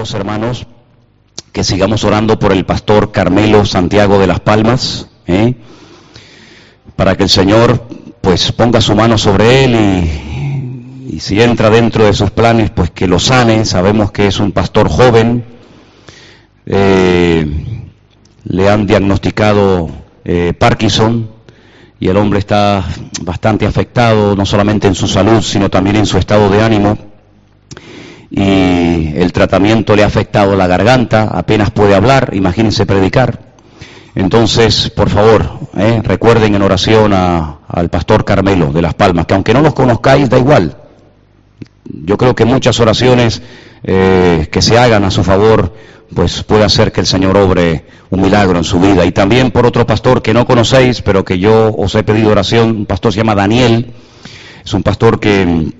[0.00, 0.66] los hermanos
[1.52, 5.56] que sigamos orando por el pastor Carmelo Santiago de las Palmas, ¿eh?
[6.96, 7.86] para que el Señor
[8.22, 13.06] pues ponga su mano sobre él y, si entra dentro de sus planes, pues que
[13.06, 13.66] lo sane.
[13.66, 15.44] Sabemos que es un pastor joven,
[16.64, 17.46] eh,
[18.44, 19.90] le han diagnosticado
[20.24, 21.28] eh, Parkinson
[21.98, 22.82] y el hombre está
[23.20, 27.09] bastante afectado, no solamente en su salud, sino también en su estado de ánimo.
[28.30, 33.50] Y el tratamiento le ha afectado la garganta, apenas puede hablar, imagínense predicar.
[34.14, 39.34] Entonces, por favor, eh, recuerden en oración a, al pastor Carmelo de Las Palmas, que
[39.34, 40.76] aunque no los conozcáis, da igual.
[41.84, 43.42] Yo creo que muchas oraciones
[43.82, 45.74] eh, que se hagan a su favor,
[46.14, 49.04] pues puede hacer que el Señor obre un milagro en su vida.
[49.04, 52.70] Y también por otro pastor que no conocéis, pero que yo os he pedido oración,
[52.70, 53.92] un pastor se llama Daniel,
[54.64, 55.72] es un pastor que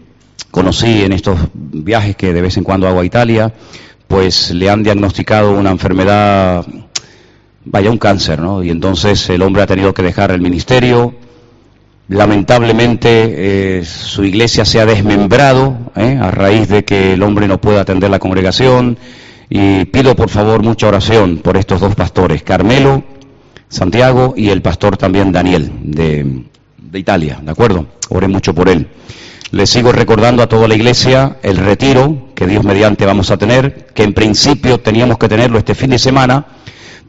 [0.51, 3.53] conocí en estos viajes que de vez en cuando hago a Italia,
[4.09, 6.67] pues le han diagnosticado una enfermedad
[7.65, 8.62] vaya un cáncer, ¿no?
[8.62, 11.15] Y entonces el hombre ha tenido que dejar el ministerio.
[12.09, 16.19] Lamentablemente eh, su iglesia se ha desmembrado ¿eh?
[16.21, 18.98] a raíz de que el hombre no puede atender la congregación.
[19.48, 23.03] Y pido por favor mucha oración por estos dos pastores, Carmelo,
[23.69, 26.45] Santiago y el pastor también Daniel de,
[26.78, 27.87] de Italia, ¿de acuerdo?
[28.11, 28.89] Oren mucho por él.
[29.53, 33.89] Les sigo recordando a toda la iglesia el retiro que Dios mediante vamos a tener,
[33.95, 36.47] que en principio teníamos que tenerlo este fin de semana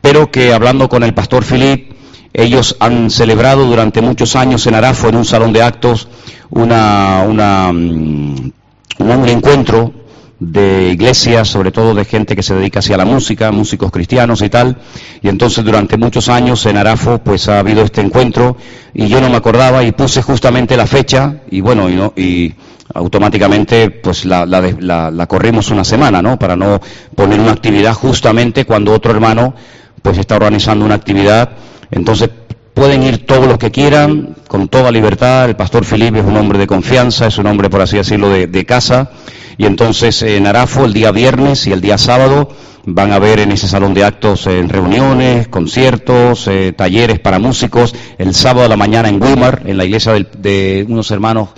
[0.02, 1.94] pero que hablando con el pastor Filip,
[2.34, 6.08] ellos han celebrado durante muchos años en Arafo, en un salón de actos,
[6.50, 8.52] una, una, mm,
[9.00, 9.94] un encuentro
[10.42, 14.50] de iglesias, sobre todo de gente que se dedica hacia la música, músicos cristianos y
[14.50, 14.76] tal.
[15.22, 18.58] Y entonces durante muchos años en Arafo pues ha habido este encuentro
[18.92, 22.56] y yo no me acordaba y puse justamente la fecha y bueno, y, no, y
[22.96, 26.40] automáticamente pues la, la, la, corrimos una semana, ¿no?
[26.40, 26.82] Para no
[27.16, 29.54] poner una actividad justamente cuando otro hermano
[30.02, 31.52] pues está organizando una actividad.
[31.92, 32.32] Entonces
[32.74, 35.46] pueden ir todos los que quieran, con toda libertad.
[35.46, 38.48] El pastor Felipe es un hombre de confianza, es un hombre, por así decirlo, de,
[38.48, 39.12] de casa.
[39.58, 42.50] Y entonces en Arafo, el día viernes y el día sábado,
[42.86, 47.94] van a ver en ese salón de actos en reuniones, conciertos, eh, talleres para músicos.
[48.18, 51.50] El sábado a la mañana en Weimar, en la iglesia de, de, unos hermanos,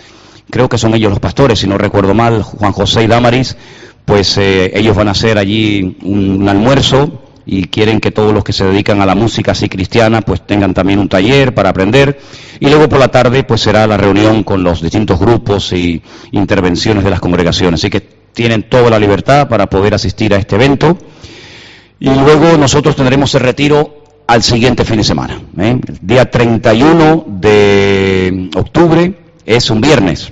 [0.50, 3.56] creo que son ellos los pastores, si no recuerdo mal, Juan José y Damaris,
[4.06, 8.54] pues eh, ellos van a hacer allí un almuerzo y quieren que todos los que
[8.54, 12.20] se dedican a la música así cristiana pues tengan también un taller para aprender
[12.60, 17.04] y luego por la tarde pues será la reunión con los distintos grupos y intervenciones
[17.04, 17.80] de las congregaciones.
[17.80, 20.98] Así que tienen toda la libertad para poder asistir a este evento
[22.00, 25.40] y luego nosotros tendremos el retiro al siguiente fin de semana.
[25.60, 25.80] ¿eh?
[25.88, 29.14] El día 31 de octubre
[29.46, 30.32] es un viernes.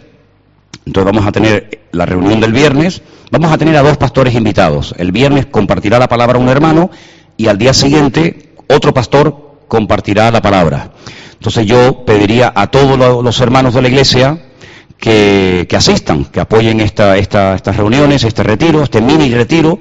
[0.86, 4.96] Entonces vamos a tener la reunión del viernes, vamos a tener a dos pastores invitados.
[4.98, 6.90] El viernes compartirá la palabra un hermano
[7.38, 10.92] y al día siguiente otro pastor compartirá la palabra.
[11.34, 14.38] Entonces yo pediría a todos los hermanos de la iglesia
[14.98, 19.80] que, asistan, que apoyen esta, esta, estas reuniones, este retiro, este mini retiro.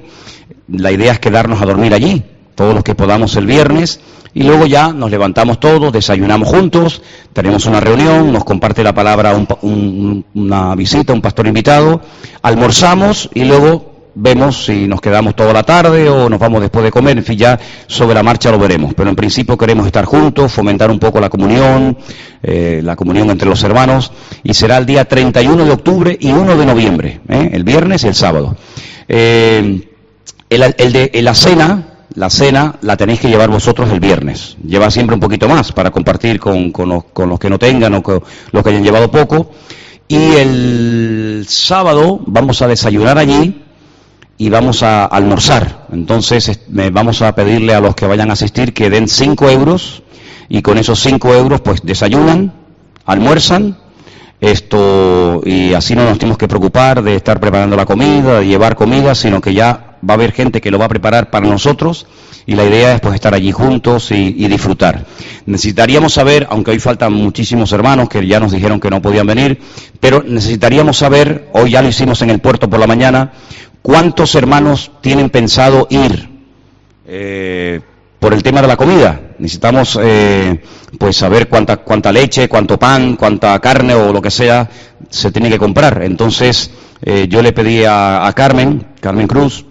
[0.67, 2.23] La idea es quedarnos a dormir allí,
[2.55, 3.99] todos los que podamos el viernes,
[4.33, 7.01] y luego ya nos levantamos todos, desayunamos juntos,
[7.33, 12.01] tenemos una reunión, nos comparte la palabra un, un, una visita, un pastor invitado,
[12.41, 16.91] almorzamos y luego vemos si nos quedamos toda la tarde o nos vamos después de
[16.91, 18.93] comer, en fin, ya sobre la marcha lo veremos.
[18.93, 21.97] Pero en principio queremos estar juntos, fomentar un poco la comunión,
[22.43, 24.11] eh, la comunión entre los hermanos,
[24.43, 27.49] y será el día 31 de octubre y 1 de noviembre, ¿eh?
[27.53, 28.55] el viernes y el sábado.
[29.07, 29.87] Eh,
[30.49, 34.57] el, el de la cena, la cena la tenéis que llevar vosotros el viernes.
[34.65, 38.63] Lleva siempre un poquito más para compartir con, los, que no tengan o con los
[38.63, 39.51] que hayan llevado poco.
[40.07, 43.63] Y el sábado vamos a desayunar allí
[44.37, 45.87] y vamos a almorzar.
[45.91, 50.03] Entonces vamos a pedirle a los que vayan a asistir que den 5 euros
[50.49, 52.53] y con esos 5 euros pues desayunan,
[53.05, 53.77] almuerzan
[54.41, 58.75] esto y así no nos tenemos que preocupar de estar preparando la comida, de llevar
[58.75, 62.07] comida, sino que ya va a haber gente que lo va a preparar para nosotros
[62.45, 65.05] y la idea es pues estar allí juntos y, disfrutar.
[65.45, 69.59] Necesitaríamos saber, aunque hoy faltan muchísimos hermanos que ya nos dijeron que no podían venir,
[69.99, 73.31] pero necesitaríamos saber, hoy ya lo hicimos en el puerto por la mañana,
[73.81, 76.29] cuántos hermanos tienen pensado ir
[77.07, 77.79] eh,
[78.19, 79.21] por el tema de la comida.
[79.37, 80.61] Necesitamos eh,
[80.97, 84.69] pues saber cuánta, cuánta leche, cuánto pan, cuánta carne o lo que sea
[85.09, 86.01] se tiene que comprar.
[86.03, 86.71] Entonces
[87.01, 89.65] eh, yo le pedí a Carmen, Carmen Cruz,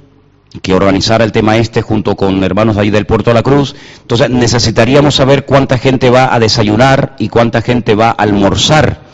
[0.62, 3.74] que organizara el tema este junto con hermanos ahí del Puerto de la Cruz.
[4.00, 9.10] Entonces necesitaríamos saber cuánta gente va a desayunar y cuánta gente va a almorzar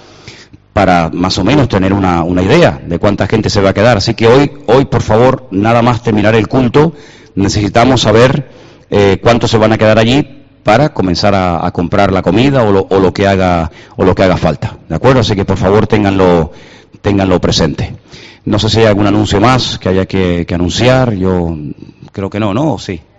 [0.73, 3.97] para más o menos tener una, una, idea de cuánta gente se va a quedar.
[3.97, 6.93] Así que hoy, hoy por favor, nada más terminar el culto,
[7.35, 8.51] necesitamos saber
[8.91, 12.87] eh, cuántos se van a quedar allí para comenzar a, comprar la comida o lo,
[12.91, 14.77] o lo, que haga o lo que haga falta.
[14.89, 15.21] ¿De acuerdo?
[15.21, 16.51] Así que por favor ténganlo,
[17.01, 17.95] ténganlo presente.
[18.45, 21.15] No sé si hay algún anuncio más que haya que, anunciar.
[21.15, 21.57] Yo
[22.13, 22.79] creo que no, ¿no?
[22.79, 23.01] Sí.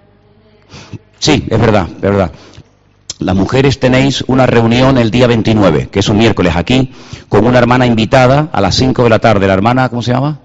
[1.20, 2.32] Sí, es verdad, es verdad.
[3.18, 6.92] Las mujeres tenéis una reunión el día 29, que es un miércoles aquí,
[7.28, 9.48] con una hermana invitada a las 5 de la tarde.
[9.48, 10.42] ¿La hermana cómo se llama?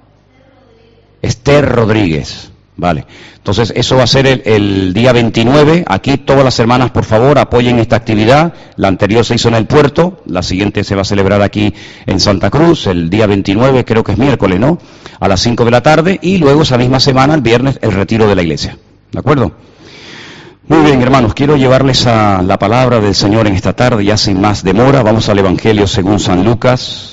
[1.21, 2.52] Esther Rodríguez.
[2.77, 3.07] Vale.
[3.37, 5.85] Entonces, eso va a ser el, día 29.
[5.87, 8.55] Aquí todas las hermanas, por favor, apoyen esta actividad.
[8.77, 11.75] La anterior se hizo en el puerto, la siguiente se va a celebrar aquí
[12.07, 14.79] en Santa Cruz, el día 29, creo que es miércoles, ¿no?
[15.21, 18.27] A las 5 de la tarde y luego esa misma semana, el viernes, el retiro
[18.27, 18.79] de la iglesia.
[19.13, 19.53] ¿De acuerdo?
[20.69, 24.41] Muy bien, hermanos, quiero llevarles a la palabra del Señor en esta tarde, ya sin
[24.41, 25.03] más demora.
[25.03, 27.12] Vamos al Evangelio según San Lucas.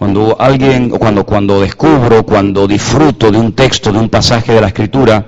[0.00, 4.68] Cuando alguien, cuando, cuando descubro, cuando disfruto de un texto, de un pasaje de la
[4.68, 5.26] Escritura,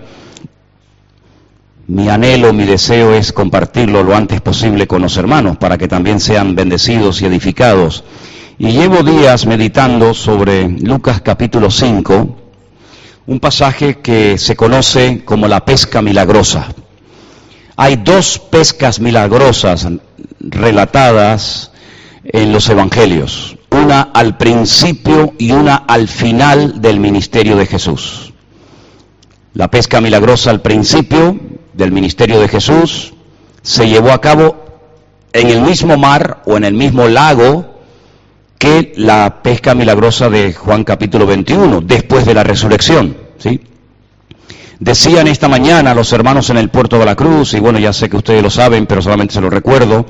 [1.89, 6.21] mi anhelo, mi deseo es compartirlo lo antes posible con los hermanos para que también
[6.21, 8.03] sean bendecidos y edificados.
[8.59, 12.37] Y llevo días meditando sobre Lucas capítulo 5,
[13.27, 16.69] un pasaje que se conoce como la pesca milagrosa.
[17.77, 19.87] Hay dos pescas milagrosas
[20.41, 21.73] relatadas
[22.25, 28.33] en los evangelios, una al principio y una al final del ministerio de Jesús.
[29.55, 31.39] La pesca milagrosa al principio
[31.73, 33.13] del ministerio de Jesús
[33.63, 34.65] se llevó a cabo
[35.33, 37.73] en el mismo mar o en el mismo lago
[38.59, 43.17] que la pesca milagrosa de Juan capítulo 21, después de la resurrección.
[43.39, 43.61] ¿sí?
[44.79, 48.09] Decían esta mañana los hermanos en el puerto de la Cruz, y bueno, ya sé
[48.09, 50.07] que ustedes lo saben, pero solamente se lo recuerdo,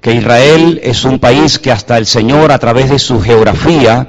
[0.00, 4.08] que Israel es un país que hasta el Señor, a través de su geografía,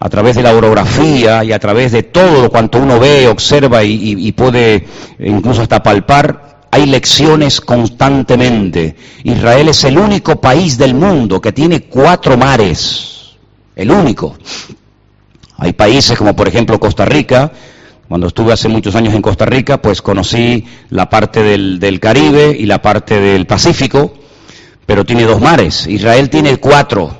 [0.00, 4.32] a través de la orografía y a través de todo cuanto uno ve, observa y,
[4.32, 4.86] puede
[5.18, 8.94] incluso hasta palpar, hay lecciones constantemente.
[9.24, 13.36] Israel es el único país del mundo que tiene cuatro mares,
[13.74, 14.36] el único.
[15.56, 17.50] Hay países como por ejemplo Costa Rica,
[18.06, 22.66] cuando estuve hace muchos años en Costa Rica, pues conocí la parte del Caribe y
[22.66, 24.14] la parte del Pacífico,
[24.88, 25.86] pero tiene dos mares.
[25.86, 27.14] Israel tiene cuatro,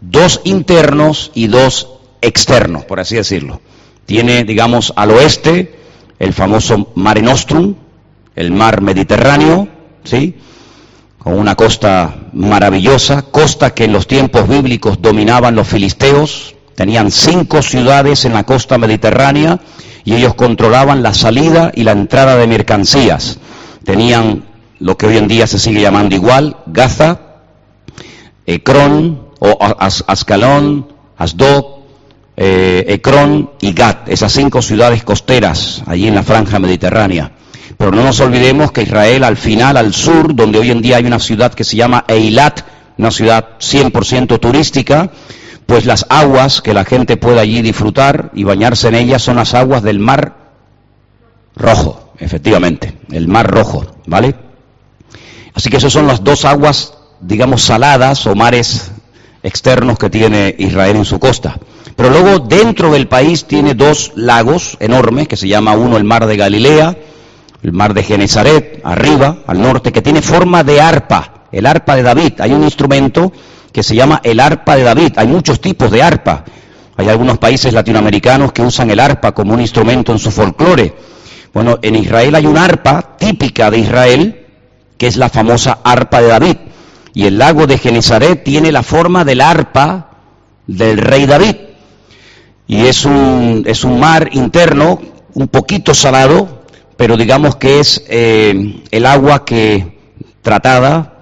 [0.00, 1.86] dos internos y dos
[2.22, 3.60] externos, por así decirlo.
[4.06, 5.78] Tiene, digamos, al oeste
[6.18, 7.74] el famoso Mare Nostrum,
[8.34, 9.68] el mar Mediterráneo,
[10.02, 10.34] ¿sí?
[11.18, 17.60] Con una costa maravillosa, costa que en los tiempos bíblicos dominaban los filisteos, tenían cinco
[17.60, 19.60] ciudades en la costa mediterránea
[20.06, 23.38] y ellos controlaban la salida y la entrada de mercancías.
[23.84, 24.49] Tenían
[24.80, 27.20] lo que hoy en día se sigue llamando igual, Gaza,
[28.46, 31.64] Ecrón o Ascalón, Asdod,
[32.36, 37.32] eh, Ecrón y Gat, esas cinco ciudades costeras allí en la franja mediterránea.
[37.76, 41.04] Pero no nos olvidemos que Israel al final, al sur, donde hoy en día hay
[41.04, 42.62] una ciudad que se llama Eilat,
[42.98, 45.10] una ciudad 100% turística,
[45.66, 49.54] pues las aguas que la gente puede allí disfrutar y bañarse en ellas son las
[49.54, 50.36] aguas del mar
[51.54, 54.49] rojo, efectivamente, el mar rojo, ¿vale?
[55.54, 58.90] Así que esas son las dos aguas, digamos, saladas o mares
[59.42, 61.58] externos que tiene Israel en su costa.
[61.96, 66.26] Pero luego dentro del país tiene dos lagos enormes, que se llama uno el mar
[66.26, 66.96] de Galilea,
[67.62, 72.02] el mar de Genezaret, arriba, al norte, que tiene forma de arpa, el arpa de
[72.02, 72.40] David.
[72.40, 73.32] Hay un instrumento
[73.72, 75.12] que se llama el arpa de David.
[75.16, 76.44] Hay muchos tipos de arpa.
[76.96, 80.94] Hay algunos países latinoamericanos que usan el arpa como un instrumento en su folclore.
[81.52, 84.39] Bueno, en Israel hay una arpa típica de Israel,
[85.00, 86.56] que es la famosa arpa de David.
[87.14, 90.10] Y el lago de Genezaret tiene la forma del arpa
[90.66, 91.56] del rey David.
[92.66, 95.00] Y es un, es un mar interno,
[95.32, 96.64] un poquito salado,
[96.98, 99.98] pero digamos que es eh, el agua que
[100.42, 101.14] tratada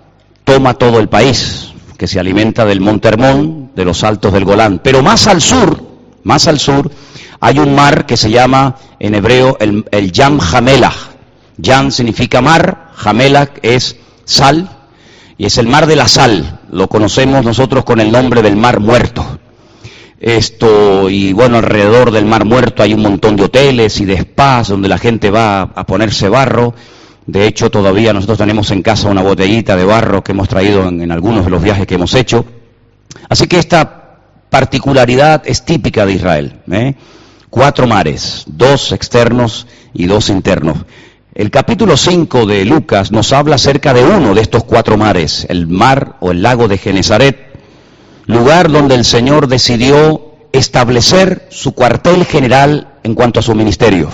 [0.43, 4.81] toma todo el país, que se alimenta del Monte Hermón, de los altos del Golán.
[4.83, 5.81] Pero más al sur,
[6.25, 6.91] más al sur,
[7.39, 11.08] hay un mar que se llama en hebreo el, el Yam Hamelach.
[11.59, 14.71] Yam significa mar, Hamelach es sal,
[15.37, 16.61] y es el mar de la sal.
[16.71, 19.39] Lo conocemos nosotros con el nombre del mar muerto.
[20.21, 24.67] Esto, y bueno, alrededor del Mar Muerto hay un montón de hoteles y de spas
[24.67, 26.75] donde la gente va a ponerse barro.
[27.25, 31.03] De hecho, todavía nosotros tenemos en casa una botellita de barro que hemos traído en,
[31.03, 32.45] en algunos de los viajes que hemos hecho.
[33.29, 33.99] Así que esta
[34.51, 36.61] particularidad es típica de Israel.
[36.71, 36.95] ¿eh?
[37.51, 40.79] Cuatro mares, dos externos y dos internos.
[41.39, 45.69] El capítulo 5 de Lucas nos habla acerca de uno de estos cuatro mares, el
[45.69, 47.39] mar o el lago de Genezaret,
[48.27, 54.11] lugar donde el Señor decidió establecer su cuartel general en cuanto a su ministerio.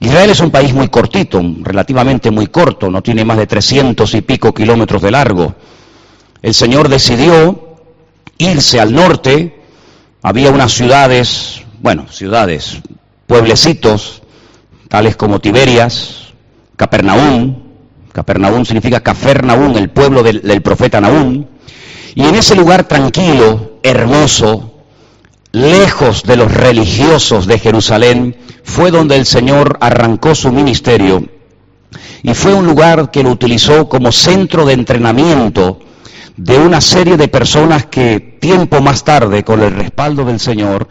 [0.00, 4.20] Israel es un país muy cortito, relativamente muy corto, no tiene más de 300 y
[4.20, 5.54] pico kilómetros de largo.
[6.42, 7.78] El Señor decidió
[8.36, 9.62] irse al norte,
[10.20, 12.82] había unas ciudades, bueno, ciudades,
[13.26, 14.17] pueblecitos,
[14.88, 16.34] tales como Tiberias,
[16.76, 17.56] Capernaum,
[18.12, 21.44] Capernaum significa Cafernaum, el pueblo del, del profeta Naum,
[22.14, 24.74] y en ese lugar tranquilo, hermoso,
[25.52, 31.24] lejos de los religiosos de Jerusalén, fue donde el Señor arrancó su ministerio.
[32.22, 35.80] Y fue un lugar que lo utilizó como centro de entrenamiento
[36.36, 40.88] de una serie de personas que tiempo más tarde, con el respaldo del Señor,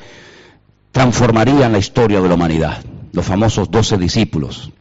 [0.91, 2.79] transformarían la historia de la humanidad,
[3.11, 4.71] los famosos doce discípulos.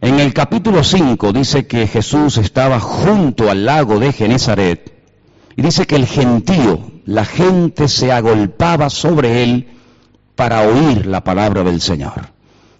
[0.00, 4.92] En el capítulo 5 dice que Jesús estaba junto al lago de Genezaret
[5.56, 9.68] y dice que el gentío, la gente se agolpaba sobre él
[10.36, 12.30] para oír la palabra del Señor.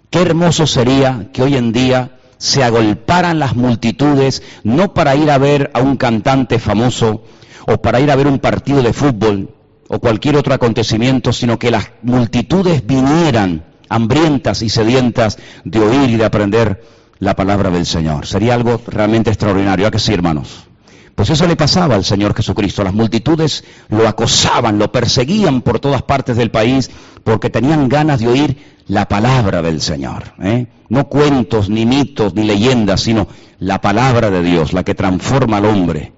[0.09, 5.37] Qué hermoso sería que hoy en día se agolparan las multitudes no para ir a
[5.37, 7.23] ver a un cantante famoso
[7.67, 9.53] o para ir a ver un partido de fútbol
[9.87, 16.15] o cualquier otro acontecimiento, sino que las multitudes vinieran hambrientas y sedientas de oír y
[16.15, 16.83] de aprender
[17.19, 18.25] la palabra del Señor.
[18.25, 19.85] Sería algo realmente extraordinario.
[19.85, 20.65] ¿A que sí, hermanos?
[21.13, 22.83] Pues eso le pasaba al Señor Jesucristo.
[22.83, 26.89] Las multitudes lo acosaban, lo perseguían por todas partes del país
[27.23, 28.57] porque tenían ganas de oír
[28.87, 30.33] la palabra del Señor.
[30.41, 30.67] ¿eh?
[30.87, 33.27] No cuentos, ni mitos, ni leyendas, sino
[33.59, 36.13] la palabra de Dios, la que transforma al hombre.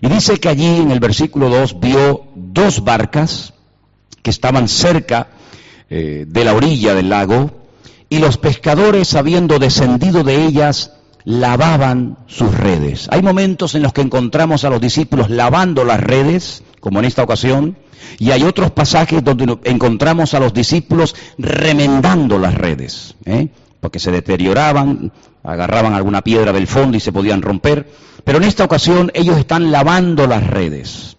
[0.00, 3.54] Y dice que allí en el versículo 2 vio dos barcas
[4.22, 5.28] que estaban cerca
[5.94, 7.50] eh, de la orilla del lago
[8.08, 10.92] y los pescadores, habiendo descendido de ellas,
[11.26, 13.08] lavaban sus redes.
[13.10, 17.22] Hay momentos en los que encontramos a los discípulos lavando las redes, como en esta
[17.22, 17.76] ocasión,
[18.18, 23.48] y hay otros pasajes donde encontramos a los discípulos remendando las redes, ¿eh?
[23.78, 25.12] porque se deterioraban,
[25.44, 27.86] agarraban alguna piedra del fondo y se podían romper,
[28.24, 31.18] pero en esta ocasión ellos están lavando las redes.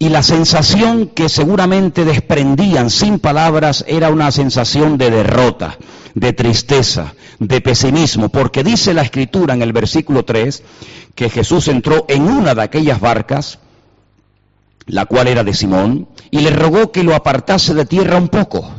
[0.00, 5.76] Y la sensación que seguramente desprendían sin palabras era una sensación de derrota,
[6.14, 10.62] de tristeza, de pesimismo, porque dice la escritura en el versículo 3
[11.16, 13.58] que Jesús entró en una de aquellas barcas,
[14.86, 18.70] la cual era de Simón, y le rogó que lo apartase de tierra un poco.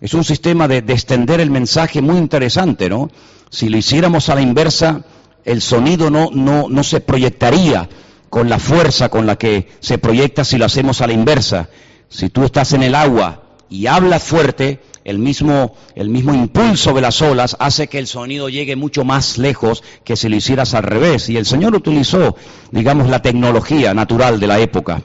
[0.00, 3.10] Es un sistema de, de extender el mensaje muy interesante, ¿no?
[3.50, 5.02] Si lo hiciéramos a la inversa,
[5.44, 7.88] el sonido no, no, no se proyectaría
[8.30, 11.68] con la fuerza con la que se proyecta si lo hacemos a la inversa.
[12.08, 17.00] Si tú estás en el agua y hablas fuerte, el mismo, el mismo impulso de
[17.00, 20.84] las olas hace que el sonido llegue mucho más lejos que si lo hicieras al
[20.84, 21.28] revés.
[21.28, 22.36] Y el Señor utilizó,
[22.70, 25.02] digamos, la tecnología natural de la época.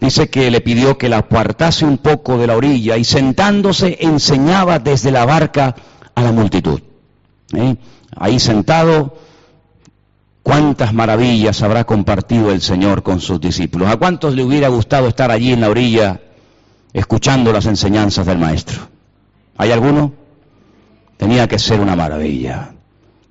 [0.00, 4.78] Dice que le pidió que la apartase un poco de la orilla y sentándose enseñaba
[4.78, 5.76] desde la barca
[6.14, 6.80] a la multitud.
[7.54, 7.76] ¿Eh?
[8.16, 9.16] Ahí sentado,
[10.52, 13.88] cuántas maravillas habrá compartido el Señor con sus discípulos.
[13.88, 16.20] ¿A cuántos le hubiera gustado estar allí en la orilla
[16.92, 18.80] escuchando las enseñanzas del Maestro?
[19.56, 20.12] ¿Hay alguno?
[21.16, 22.74] Tenía que ser una maravilla,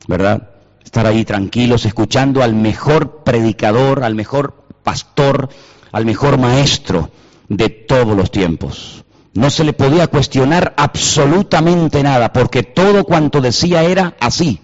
[0.08, 0.50] ¿verdad?
[0.84, 5.50] Estar ahí tranquilos, escuchando al mejor predicador, al mejor pastor,
[5.92, 7.12] al mejor maestro
[7.48, 9.06] de todos los tiempos.
[9.36, 14.60] No se le podía cuestionar absolutamente nada, porque todo cuanto decía era así,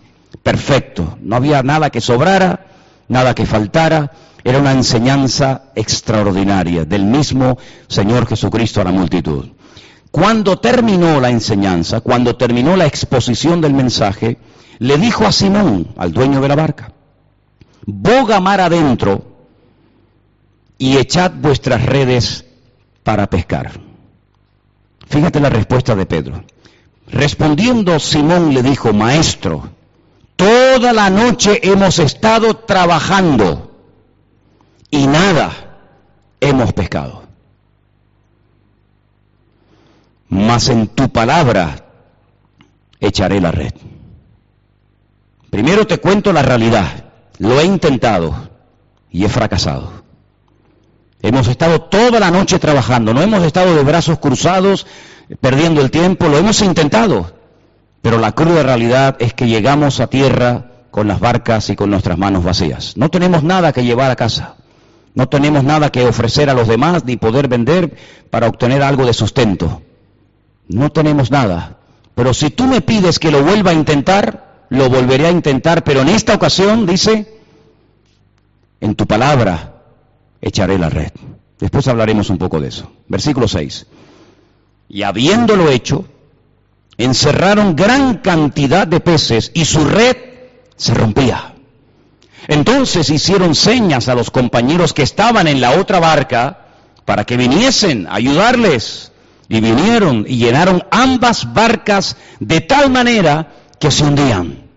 [0.47, 1.17] perfecto.
[1.21, 2.67] No había nada que sobrara,
[3.09, 4.13] nada que faltara.
[4.45, 7.57] Era una enseñanza extraordinaria del mismo
[7.89, 9.49] Señor Jesucristo a la multitud.
[10.09, 14.37] Cuando terminó la enseñanza, cuando terminó la exposición del mensaje,
[14.79, 16.93] le dijo a Simón, al dueño de la barca,
[17.85, 19.25] boga mar adentro
[20.77, 22.45] y echad vuestras redes
[23.03, 23.81] para pescar.
[25.09, 26.45] Fíjate la respuesta de Pedro.
[27.11, 29.75] Respondiendo Simón le dijo, maestro,
[30.37, 33.75] toda la noche hemos estado trabajando
[34.89, 35.51] y nada
[36.39, 37.23] hemos pescado.
[40.29, 41.85] Mas en tu palabra
[42.99, 43.73] echaré la red.
[45.49, 47.05] Primero te cuento la realidad.
[47.39, 48.49] Lo he intentado
[49.09, 49.91] y he fracasado.
[51.21, 54.85] Hemos estado toda la noche trabajando, no hemos estado de brazos cruzados
[55.41, 57.36] perdiendo el tiempo, lo hemos intentado,
[58.07, 62.17] pero la cruda realidad es que llegamos a tierra con las barcas y con nuestras
[62.17, 62.95] manos vacías.
[62.95, 64.55] No tenemos nada que llevar a casa,
[65.13, 67.97] no tenemos nada que ofrecer a los demás ni poder vender
[68.29, 69.81] para obtener algo de sustento.
[70.69, 71.79] No tenemos nada.
[72.15, 75.99] Pero si tú me pides que lo vuelva a intentar, lo volveré a intentar, pero
[75.99, 77.41] en esta ocasión, dice,
[78.79, 79.81] en tu palabra
[80.39, 81.11] echaré la red.
[81.59, 82.89] Después hablaremos un poco de eso.
[83.09, 83.85] Versículo 6.
[84.87, 86.05] Y habiéndolo hecho,
[86.97, 90.17] encerraron gran cantidad de peces y su red
[90.75, 91.53] se rompía.
[92.47, 96.67] Entonces hicieron señas a los compañeros que estaban en la otra barca
[97.05, 99.11] para que viniesen a ayudarles.
[99.49, 104.67] Y vinieron y llenaron ambas barcas de tal manera que se hundían.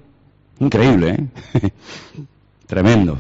[0.61, 1.71] Increíble, ¿eh?
[2.69, 3.19] Tremendo.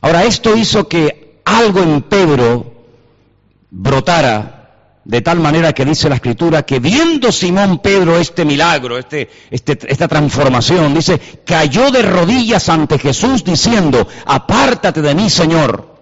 [0.00, 2.86] Ahora, esto hizo que algo en Pedro
[3.70, 4.53] brotara
[5.04, 9.78] de tal manera que dice la escritura que viendo Simón Pedro este milagro, este, este,
[9.86, 15.94] esta transformación, dice, cayó de rodillas ante Jesús diciendo, apártate de mí, Señor,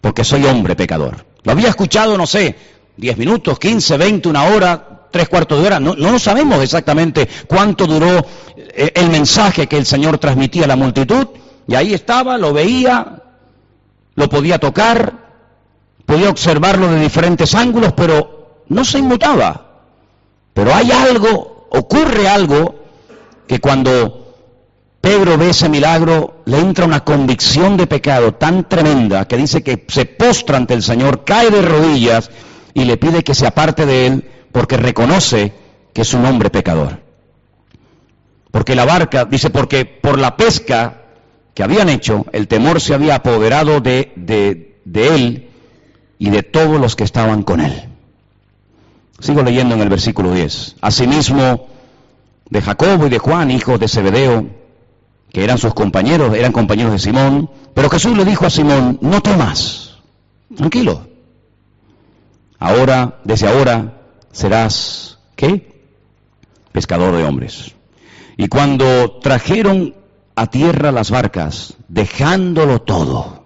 [0.00, 1.24] porque soy hombre pecador.
[1.44, 2.56] Lo había escuchado, no sé,
[2.96, 5.80] 10 minutos, 15, 20, una hora, tres cuartos de hora.
[5.80, 10.76] No, no sabemos exactamente cuánto duró eh, el mensaje que el Señor transmitía a la
[10.76, 11.28] multitud.
[11.68, 13.22] Y ahí estaba, lo veía,
[14.16, 15.27] lo podía tocar,
[16.08, 19.82] podía observarlo de diferentes ángulos, pero no se inmutaba.
[20.54, 22.76] Pero hay algo, ocurre algo,
[23.46, 24.34] que cuando
[25.02, 29.84] Pedro ve ese milagro, le entra una convicción de pecado tan tremenda que dice que
[29.86, 32.30] se postra ante el Señor, cae de rodillas
[32.72, 35.52] y le pide que se aparte de él porque reconoce
[35.92, 37.02] que es un hombre pecador.
[38.50, 41.02] Porque la barca, dice, porque por la pesca
[41.52, 45.47] que habían hecho, el temor se había apoderado de, de, de él
[46.18, 47.84] y de todos los que estaban con él.
[49.20, 50.76] Sigo leyendo en el versículo 10.
[50.80, 51.66] Asimismo,
[52.50, 54.46] de Jacobo y de Juan, hijos de Zebedeo,
[55.32, 59.20] que eran sus compañeros, eran compañeros de Simón, pero Jesús le dijo a Simón, no
[59.20, 59.98] temas,
[60.56, 61.06] tranquilo.
[62.58, 65.82] Ahora, desde ahora, serás, ¿qué?
[66.72, 67.74] Pescador de hombres.
[68.36, 69.94] Y cuando trajeron
[70.34, 73.44] a tierra las barcas, dejándolo todo,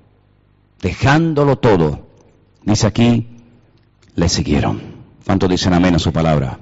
[0.80, 2.06] dejándolo todo,
[2.64, 3.29] Dice aquí,
[4.14, 4.81] le siguieron.
[5.25, 6.59] ¿Cuánto dicen amén a su palabra?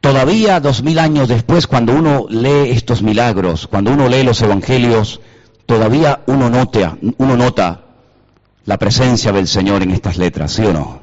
[0.00, 5.20] Todavía dos mil años después, cuando uno lee estos milagros, cuando uno lee los evangelios,
[5.64, 7.84] todavía uno nota, uno nota
[8.66, 11.00] la presencia del Señor en estas letras, ¿sí o no?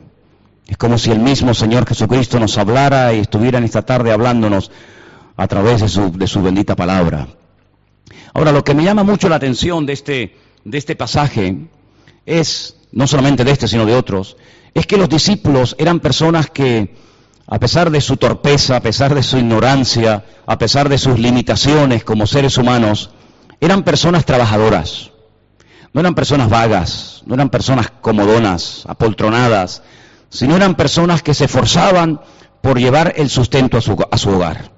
[0.68, 4.72] Es como si el mismo Señor Jesucristo nos hablara y estuviera en esta tarde hablándonos
[5.36, 7.28] a través de su, de su bendita palabra.
[8.34, 11.58] Ahora, lo que me llama mucho la atención de este, de este pasaje
[12.26, 14.38] es no solamente de este, sino de otros,
[14.74, 16.96] es que los discípulos eran personas que,
[17.48, 22.04] a pesar de su torpeza, a pesar de su ignorancia, a pesar de sus limitaciones
[22.04, 23.12] como seres humanos,
[23.60, 25.12] eran personas trabajadoras.
[25.94, 29.84] No eran personas vagas, no eran personas comodonas, apoltronadas,
[30.30, 32.22] sino eran personas que se esforzaban
[32.62, 34.72] por llevar el sustento a su, a su hogar.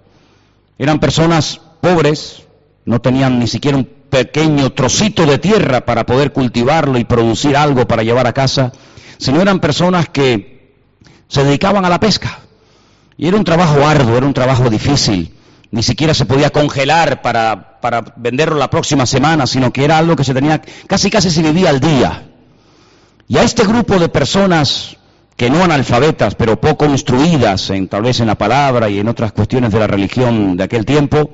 [0.80, 2.43] Eran personas pobres,
[2.86, 7.88] no tenían ni siquiera un pequeño trocito de tierra para poder cultivarlo y producir algo
[7.88, 8.71] para llevar a casa,
[9.17, 10.76] sino eran personas que
[11.28, 12.41] se dedicaban a la pesca.
[13.17, 15.34] Y era un trabajo arduo, era un trabajo difícil.
[15.71, 20.15] Ni siquiera se podía congelar para, para venderlo la próxima semana, sino que era algo
[20.15, 22.30] que se tenía, casi casi se vivía al día.
[23.28, 24.95] Y a este grupo de personas
[25.36, 29.32] que no analfabetas, pero poco instruidas, en, tal vez en la palabra y en otras
[29.32, 31.32] cuestiones de la religión de aquel tiempo,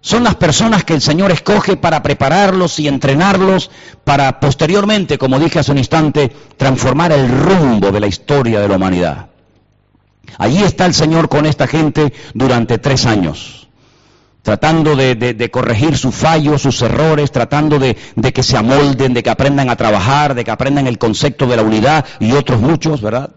[0.00, 3.70] son las personas que el Señor escoge para prepararlos y entrenarlos
[4.04, 8.76] para posteriormente, como dije hace un instante, transformar el rumbo de la historia de la
[8.76, 9.26] humanidad.
[10.38, 13.68] Allí está el Señor con esta gente durante tres años,
[14.42, 17.94] tratando de, corregir sus fallos, sus errores, tratando de,
[18.32, 21.62] que se amolden, de que aprendan a trabajar, de que aprendan el concepto de la
[21.62, 23.30] unidad y otros muchos, ¿verdad?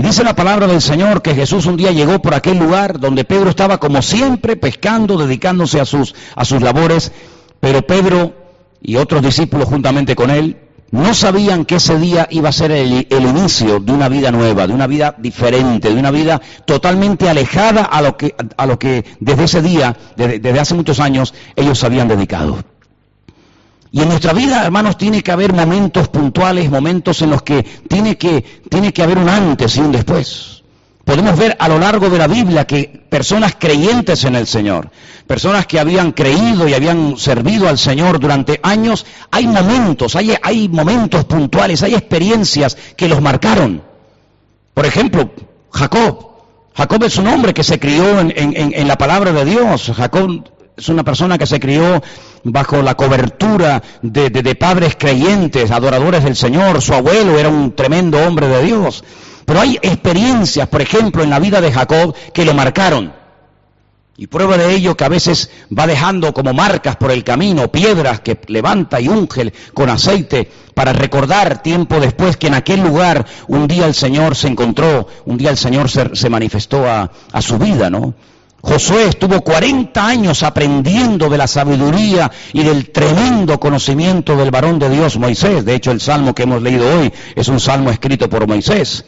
[0.00, 3.24] Y dice la palabra del Señor que Jesús un día llegó por aquel lugar donde
[3.24, 7.12] Pedro estaba como siempre pescando, dedicándose a sus, a sus labores,
[7.60, 8.32] pero Pedro
[8.80, 10.56] y otros discípulos juntamente con él
[10.90, 14.72] no sabían que ese día iba a ser el, inicio de una vida nueva, de
[14.72, 19.44] una vida diferente, de una vida totalmente alejada a lo que, a lo que desde
[19.44, 22.56] ese día, desde, desde hace muchos años, ellos habían dedicado.
[23.92, 28.16] Y en nuestra vida, hermanos, tiene que haber momentos puntuales, momentos en los que tiene
[28.16, 30.62] que, tiene que haber un antes y un después.
[31.04, 34.90] Podemos ver a lo largo de la Biblia que personas creyentes en el Señor,
[35.26, 40.68] personas que habían creído y habían servido al Señor durante años, hay momentos, hay, hay
[40.68, 43.82] momentos puntuales, hay experiencias que los marcaron.
[44.72, 45.32] Por ejemplo,
[45.72, 46.28] Jacob.
[46.74, 49.90] Jacob es un hombre que se crió en, en, en la palabra de Dios.
[49.94, 50.44] Jacob
[50.76, 52.00] es una persona que se crió
[52.44, 56.80] bajo la cobertura de, padres creyentes, adoradores del Señor.
[56.82, 59.04] Su abuelo era un tremendo hombre de Dios.
[59.44, 63.12] Pero hay experiencias, por ejemplo, en la vida de Jacob que lo marcaron.
[64.16, 68.20] Y prueba de ello que a veces va dejando como marcas por el camino, piedras
[68.20, 73.66] que levanta y unge con aceite para recordar tiempo después que en aquel lugar un
[73.66, 77.88] día el Señor se encontró, un día el Señor se, manifestó a, a su vida,
[77.88, 78.12] ¿no?
[78.62, 84.90] Josué estuvo 40 años aprendiendo de la sabiduría y del tremendo conocimiento del varón de
[84.90, 85.64] Dios Moisés.
[85.64, 89.04] De hecho, el salmo que hemos leído hoy es un salmo escrito por Moisés.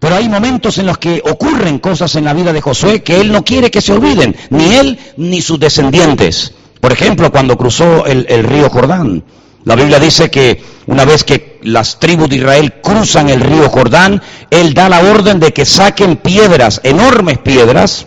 [0.00, 3.32] Pero hay momentos en los que ocurren cosas en la vida de Josué que él
[3.32, 6.52] no quiere que se olviden, ni él ni sus descendientes.
[6.80, 9.24] Por ejemplo, cuando cruzó el, río Jordán.
[9.64, 14.22] La Biblia dice que una vez que las tribus de Israel cruzan el río Jordán,
[14.50, 18.06] él da la orden de que saquen piedras, enormes piedras,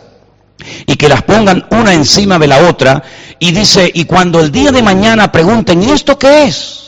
[0.85, 3.03] y que las pongan una encima de la otra.
[3.39, 6.79] Y dice, y cuando el día de mañana pregunten, ¿y esto qué es?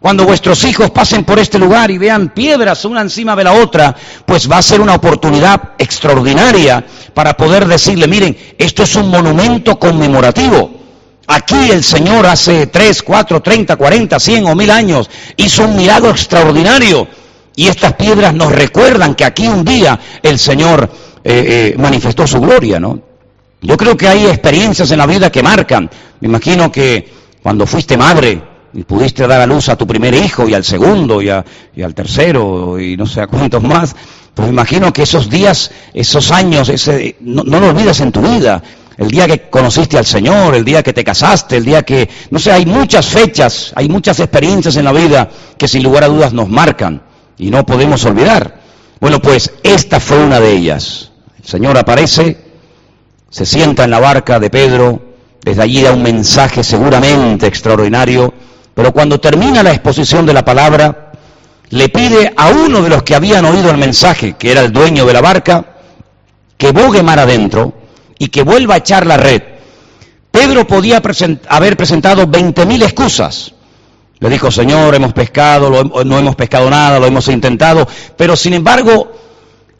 [0.00, 3.94] Cuando vuestros hijos pasen por este lugar y vean piedras una encima de la otra,
[4.24, 6.84] pues va a ser una oportunidad extraordinaria
[7.14, 10.70] para poder decirle, miren, esto es un monumento conmemorativo.
[11.26, 16.10] Aquí el Señor hace 3, 4, 30, 40, 100 o 1000 años hizo un milagro
[16.10, 17.08] extraordinario.
[17.56, 20.88] Y estas piedras nos recuerdan que aquí un día el Señor
[21.24, 23.00] eh, eh, manifestó su gloria, ¿no?
[23.60, 25.90] Yo creo que hay experiencias en la vida que marcan.
[26.20, 27.08] Me imagino que
[27.42, 31.22] cuando fuiste madre, y pudiste dar a luz a tu primer hijo y al segundo
[31.22, 33.96] y, al tercero y no sé a cuántos más,
[34.34, 38.62] pues imagino que esos días, esos años, ese, no, no lo olvides en tu vida.
[38.96, 42.38] El día que conociste al Señor, el día que te casaste, el día que, no
[42.38, 46.32] sé, hay muchas fechas, hay muchas experiencias en la vida que sin lugar a dudas
[46.32, 47.02] nos marcan
[47.38, 48.57] y no podemos olvidar.
[49.00, 51.10] Bueno, pues esta fue una de ellas.
[51.38, 52.36] El Señor aparece,
[53.30, 55.02] se sienta en la barca de Pedro,
[55.42, 58.34] desde allí da un mensaje seguramente extraordinario
[58.78, 61.10] pero cuando termina la exposición de la palabra,
[61.70, 65.04] le pide a uno de los que habían oído el mensaje, que era el dueño
[65.04, 65.64] de la barca,
[66.56, 67.74] que bogue mar adentro
[68.20, 69.42] y que vuelva a echar la red.
[70.30, 71.02] Pedro podía
[71.48, 73.52] haber presentado 20.000 excusas.
[74.20, 79.12] Le dijo, Señor, hemos pescado, no hemos pescado nada, lo hemos intentado, pero sin embargo,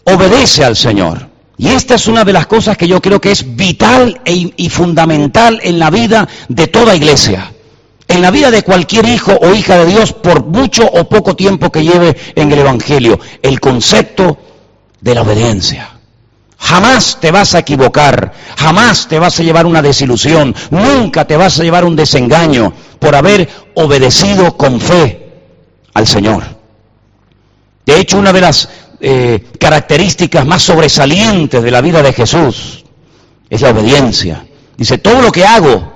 [0.05, 1.29] obedece al Señor.
[1.57, 4.68] Y esta es una de las cosas que yo creo que es vital e y
[4.70, 7.53] fundamental en la vida de toda iglesia
[8.09, 11.70] en la vida de cualquier hijo o hija de Dios por mucho o poco tiempo
[11.70, 14.38] que lleve en el Evangelio, el concepto
[15.01, 15.98] de la obediencia.
[16.59, 21.59] Jamás te vas a equivocar, jamás te vas a llevar una desilusión, nunca te vas
[21.59, 25.29] a llevar un desengaño por haber obedecido con fe
[25.94, 26.42] al Señor.
[27.87, 28.68] De hecho, una de las
[29.01, 32.85] eh, características más sobresalientes de la vida de Jesús
[33.49, 34.44] es la obediencia.
[34.77, 35.92] Dice, todo lo que hago,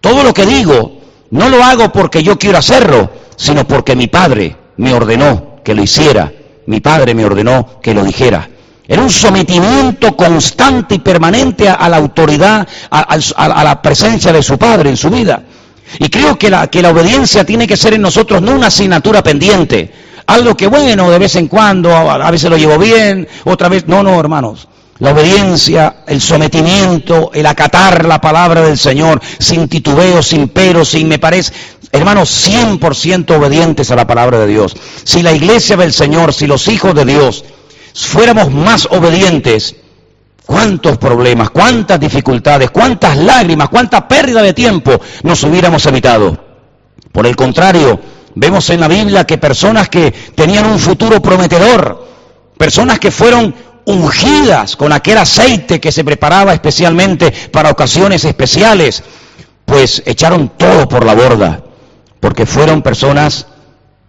[0.00, 4.56] todo lo que digo, no lo hago porque yo quiero hacerlo, sino porque mi padre
[4.76, 6.32] me ordenó que lo hiciera.
[6.66, 8.48] Mi padre me ordenó que lo dijera.
[8.86, 14.90] Era un sometimiento constante y permanente a, la autoridad, a, la presencia de su padre
[14.90, 15.42] en su vida.
[15.98, 19.22] Y creo que la, que la obediencia tiene que ser en nosotros no una asignatura
[19.22, 19.92] pendiente,
[20.26, 24.02] algo que bueno, de vez en cuando, a veces lo llevo bien, otra vez, no,
[24.02, 24.68] no, hermanos
[25.00, 31.08] la obediencia, el sometimiento, el acatar la palabra del Señor, sin titubeo, sin pero, sin
[31.08, 31.52] me parece,
[31.90, 34.76] hermanos, 100% obedientes a la palabra de Dios.
[35.02, 37.44] Si la iglesia del Señor, si los hijos de Dios
[37.94, 39.76] fuéramos más obedientes,
[40.44, 46.36] cuántos problemas, cuántas dificultades, cuántas lágrimas, cuánta pérdida de tiempo nos hubiéramos evitado.
[47.12, 48.00] Por el contrario,
[48.34, 52.06] vemos en la Biblia que personas que tenían un futuro prometedor,
[52.58, 53.54] personas que fueron
[53.86, 59.02] ungidas con aquel aceite que se preparaba especialmente para ocasiones especiales,
[59.64, 61.62] pues echaron todo por la borda,
[62.20, 63.46] porque fueron personas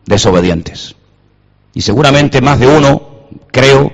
[0.05, 0.95] desobedientes.
[1.73, 3.14] Y seguramente más de uno,
[3.55, 3.93] creo,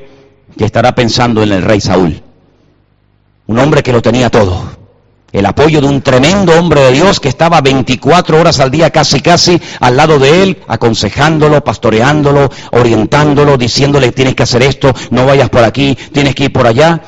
[0.58, 2.20] que estará pensando en el rey Saúl,
[3.46, 4.82] un hombre que lo tenía todo
[5.32, 9.22] el apoyo de un tremendo hombre de Dios que estaba 24 horas al día casi
[9.22, 15.50] casi al lado de él, aconsejándolo, pastoreándolo, orientándolo, diciéndole tienes que hacer esto, no vayas
[15.50, 17.02] por aquí, tienes que ir por allá.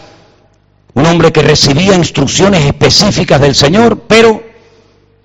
[0.93, 4.43] Un hombre que recibía instrucciones específicas del Señor, pero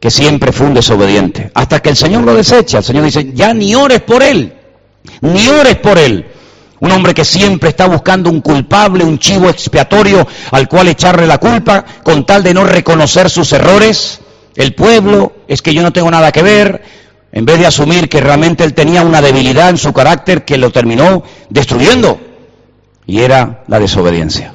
[0.00, 1.52] que siempre fue un desobediente.
[1.54, 2.78] Hasta que el Señor lo desecha.
[2.78, 4.54] El Señor dice, ya ni ores por él,
[5.20, 6.26] ni ores por él.
[6.80, 11.38] Un hombre que siempre está buscando un culpable, un chivo expiatorio al cual echarle la
[11.38, 14.20] culpa con tal de no reconocer sus errores.
[14.54, 16.82] El pueblo es que yo no tengo nada que ver,
[17.32, 20.70] en vez de asumir que realmente él tenía una debilidad en su carácter que lo
[20.70, 22.18] terminó destruyendo.
[23.06, 24.54] Y era la desobediencia.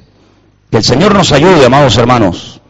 [0.70, 2.62] Que el Señor nos ayude, amados hermanos,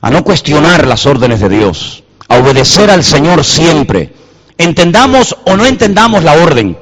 [0.00, 4.12] a no cuestionar las órdenes de Dios, a obedecer al Señor siempre.
[4.58, 6.76] Entendamos o no entendamos la orden.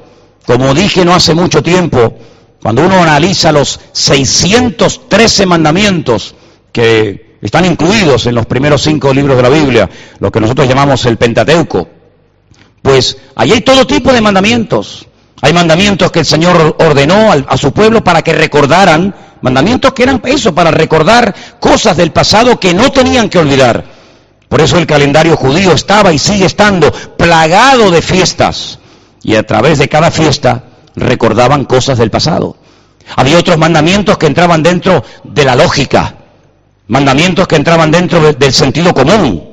[0.46, 2.18] Como dije no hace mucho tiempo,
[2.62, 6.34] cuando uno analiza los 613 mandamientos
[6.72, 11.04] que están incluidos en los primeros cinco libros de la Biblia, lo que nosotros llamamos
[11.06, 11.88] el Pentateuco.
[12.82, 15.06] Pues allí hay todo tipo de mandamientos.
[15.42, 20.20] Hay mandamientos que el Señor ordenó a su pueblo para que recordaran, mandamientos que eran
[20.24, 23.84] eso, para recordar cosas del pasado que no tenían que olvidar.
[24.48, 28.79] Por eso el calendario judío estaba y sigue estando plagado de fiestas.
[29.22, 30.64] Y a través de cada fiesta
[30.96, 32.56] recordaban cosas del pasado.
[33.16, 36.14] Había otros mandamientos que entraban dentro de la lógica,
[36.88, 39.50] mandamientos que entraban dentro del sentido común.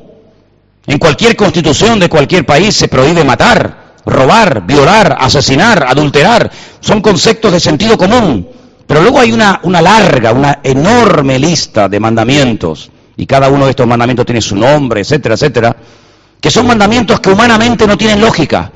[0.85, 6.49] En cualquier constitución de cualquier país se prohíbe matar, robar, violar, asesinar, adulterar.
[6.79, 8.47] Son conceptos de sentido común.
[8.87, 13.85] Pero luego hay una, larga, una enorme lista de mandamientos, y cada uno de estos
[13.85, 15.75] mandamientos tiene su nombre, etcétera, etcétera,
[16.39, 18.71] que son mandamientos que humanamente no tienen lógica.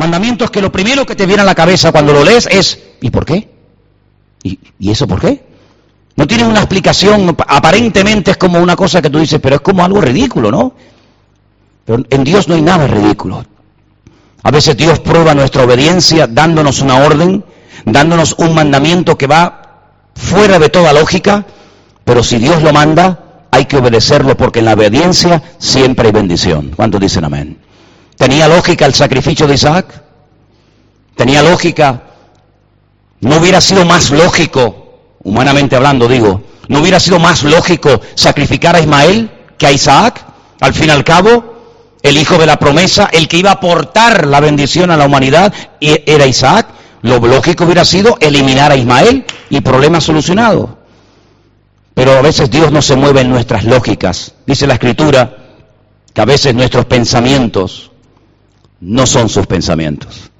[0.00, 3.10] Mandamientos que lo primero que te viene a la cabeza cuando lo lees es, ¿y
[3.10, 3.50] por qué?
[4.42, 4.58] ¿Y,
[4.90, 5.44] eso por qué?
[6.16, 9.84] No tienen una explicación, aparentemente es como una cosa que tú dices, pero es como
[9.84, 10.72] algo ridículo, ¿no?
[11.84, 13.44] Pero en Dios no hay nada ridículo.
[14.42, 17.44] A veces Dios prueba nuestra obediencia dándonos una orden,
[17.84, 19.82] dándonos un mandamiento que va
[20.14, 21.44] fuera de toda lógica,
[22.04, 26.72] pero si Dios lo manda, hay que obedecerlo porque en la obediencia siempre hay bendición.
[26.74, 27.58] ¿Cuántos dicen amén?
[28.20, 29.86] ¿Tenía lógica el sacrificio de Isaac?
[31.16, 32.02] ¿Tenía lógica?
[33.20, 38.80] ¿No hubiera sido más lógico, humanamente hablando digo, no hubiera sido más lógico sacrificar a
[38.80, 40.22] Ismael que a Isaac?
[40.60, 44.26] Al fin y al cabo, el hijo de la promesa, el que iba a aportar
[44.26, 46.66] la bendición a la humanidad, era Isaac.
[47.00, 50.76] Lo lógico hubiera sido eliminar a Ismael y problema solucionado.
[51.94, 54.34] Pero a veces Dios no se mueve en nuestras lógicas.
[54.46, 55.38] Dice la Escritura
[56.12, 57.89] que a veces nuestros pensamientos
[58.80, 60.30] no son sus pensamientos.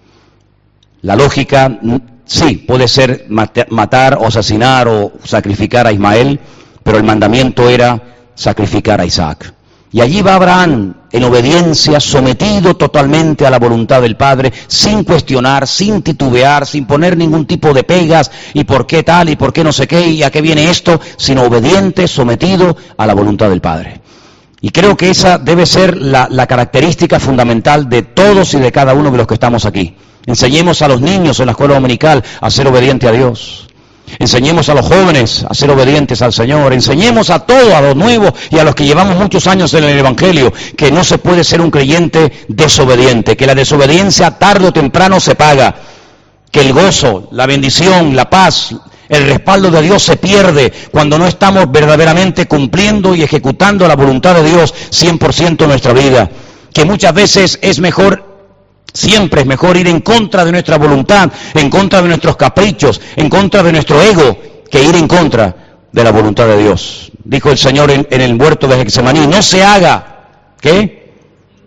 [1.03, 1.79] La lógica
[2.25, 6.39] sí puede ser matar o asesinar o sacrificar a Ismael,
[6.83, 9.55] pero el mandamiento era sacrificar a Isaac.
[9.93, 15.67] Y allí va Abraham en obediencia, sometido totalmente a la voluntad del Padre, sin cuestionar,
[15.67, 19.65] sin titubear, sin poner ningún tipo de pegas y por qué tal y por qué
[19.65, 23.61] no sé qué y a qué viene esto, sino obediente, sometido a la voluntad del
[23.61, 24.01] Padre.
[24.63, 29.11] Y creo que esa debe ser la, característica fundamental de todos y de cada uno
[29.11, 29.97] de los que estamos aquí.
[30.27, 33.67] Enseñemos a los niños en la escuela dominical a ser obedientes a Dios.
[34.19, 36.75] Enseñemos a los jóvenes a ser obedientes al Señor.
[36.75, 39.99] Enseñemos a todos, a los nuevos y a los que llevamos muchos años en el
[39.99, 45.21] Evangelio, que no se puede ser un creyente desobediente, que la desobediencia tarde o temprano
[45.21, 45.75] se paga,
[46.51, 48.75] que el gozo, la bendición, la paz,
[49.11, 54.37] el respaldo de Dios se pierde cuando no estamos verdaderamente cumpliendo y ejecutando la voluntad
[54.37, 56.31] de Dios 100% en nuestra vida.
[56.73, 58.31] Que muchas veces es mejor
[58.93, 63.29] Siempre es mejor ir en contra de nuestra voluntad, en contra de nuestros caprichos, en
[63.29, 64.37] contra de nuestro ego,
[64.69, 65.55] que ir en contra
[65.93, 67.13] de la voluntad de Dios.
[67.23, 71.15] Dijo el Señor en, el huerto de Getsemaní, no se haga, ¿qué?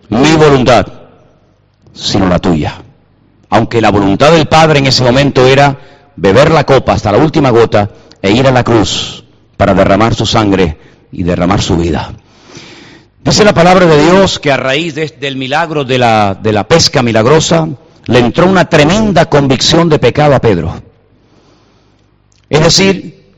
[0.10, 0.86] Mi voluntad,
[1.94, 2.76] sino la tuya.
[3.50, 5.78] Aunque la voluntad del Padre en ese momento era
[6.16, 7.90] beber la copa hasta la última gota
[8.22, 9.24] e ir a la cruz
[9.58, 10.78] para derramar su sangre
[11.12, 12.14] y derramar su vida.
[13.24, 17.02] Dice la palabra de Dios que a raíz del milagro de la, de la pesca
[17.02, 17.68] milagrosa
[18.06, 20.82] le entró una tremenda convicción de pecado a Pedro.
[22.50, 23.34] Es decir,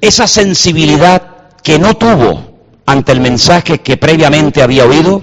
[0.00, 2.50] esa sensibilidad que no tuvo
[2.86, 5.22] ante el mensaje que previamente había oído,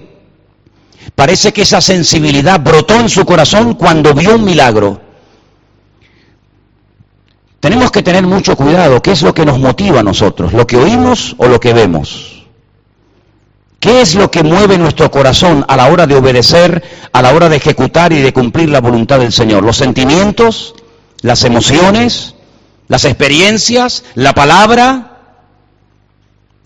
[1.15, 5.06] parece que esa sensibilidad brotó en su corazón cuando vio un milagro
[7.59, 10.53] tenemos que tener mucho cuidado, ¿qué es lo que nos motiva a nosotros?
[10.53, 12.45] ¿Lo que oímos o lo que vemos?
[13.79, 17.47] ¿Qué es lo que mueve nuestro corazón a la hora de obedecer, a la hora
[17.49, 19.63] de ejecutar y de cumplir la voluntad del Señor?
[19.63, 20.75] ¿Los sentimientos?
[21.21, 22.35] ¿Las emociones?
[22.87, 24.03] ¿Las experiencias?
[24.15, 25.16] ¿La palabra?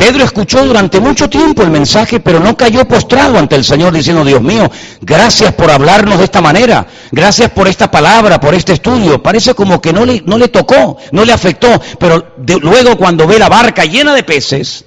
[0.02, 4.26] Pedro escuchó durante mucho tiempo el mensaje, pero no cayó postrado ante el Señor diciendo,
[4.26, 4.68] Dios mío,
[5.00, 9.22] gracias por hablarnos de esta manera, gracias por esta palabra, por este estudio.
[9.22, 12.34] Parece como que no le, no le tocó, no le afectó, pero
[12.64, 14.86] luego cuando ve la barca llena de peces,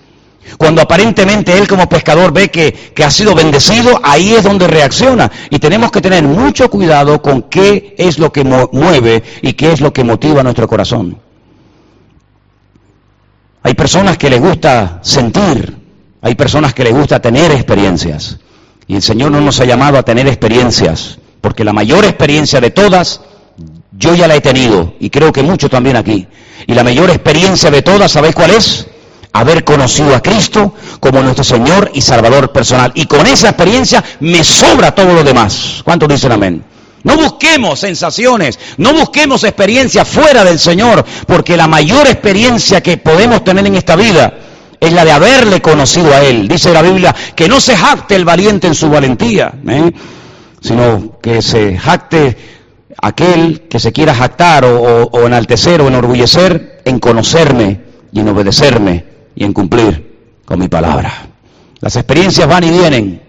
[0.58, 5.30] cuando aparentemente él como pescador ve que, que ha sido bendecido, ahí es donde reacciona.
[5.48, 9.80] Y tenemos que tener mucho cuidado con qué es lo que mueve y qué es
[9.80, 11.23] lo que motiva nuestro corazón.
[13.66, 15.74] Hay personas que les gusta sentir,
[16.20, 18.36] hay personas que les gusta tener experiencias.
[18.86, 22.70] Y el Señor no nos ha llamado a tener experiencias, porque la mayor experiencia de
[22.70, 23.22] todas,
[23.90, 26.28] yo ya la he tenido, y creo que mucho también aquí.
[26.66, 28.86] Y la mayor experiencia de todas, ¿sabéis cuál es?
[29.32, 32.92] Haber conocido a Cristo como nuestro Señor y Salvador personal.
[32.94, 35.80] Y con esa experiencia me sobra todo lo demás.
[35.82, 36.62] ¿Cuántos dicen amén?
[37.04, 43.44] No busquemos sensaciones, no busquemos experiencias fuera del Señor, porque la mayor experiencia que podemos
[43.44, 44.32] tener en esta vida
[44.80, 46.48] es la de haberle conocido a Él.
[46.48, 49.92] Dice la Biblia que no se jacte el valiente en su valentía, ¿eh?
[50.62, 52.38] sino que se jacte
[53.02, 59.04] aquel que se quiera jactar o, o enaltecer o enorgullecer en conocerme y en obedecerme
[59.36, 61.12] y en cumplir con mi palabra.
[61.80, 63.20] Las experiencias van y vienen.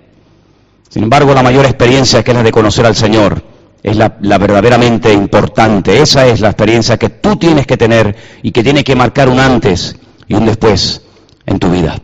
[0.89, 3.54] Sin embargo, la mayor experiencia que es la de conocer al Señor
[3.85, 6.01] es la, verdaderamente importante.
[6.01, 9.39] Esa es la experiencia que tú tienes que tener y que tiene que marcar un
[9.39, 9.95] antes
[10.27, 11.03] y un después
[11.45, 11.95] en tu vida.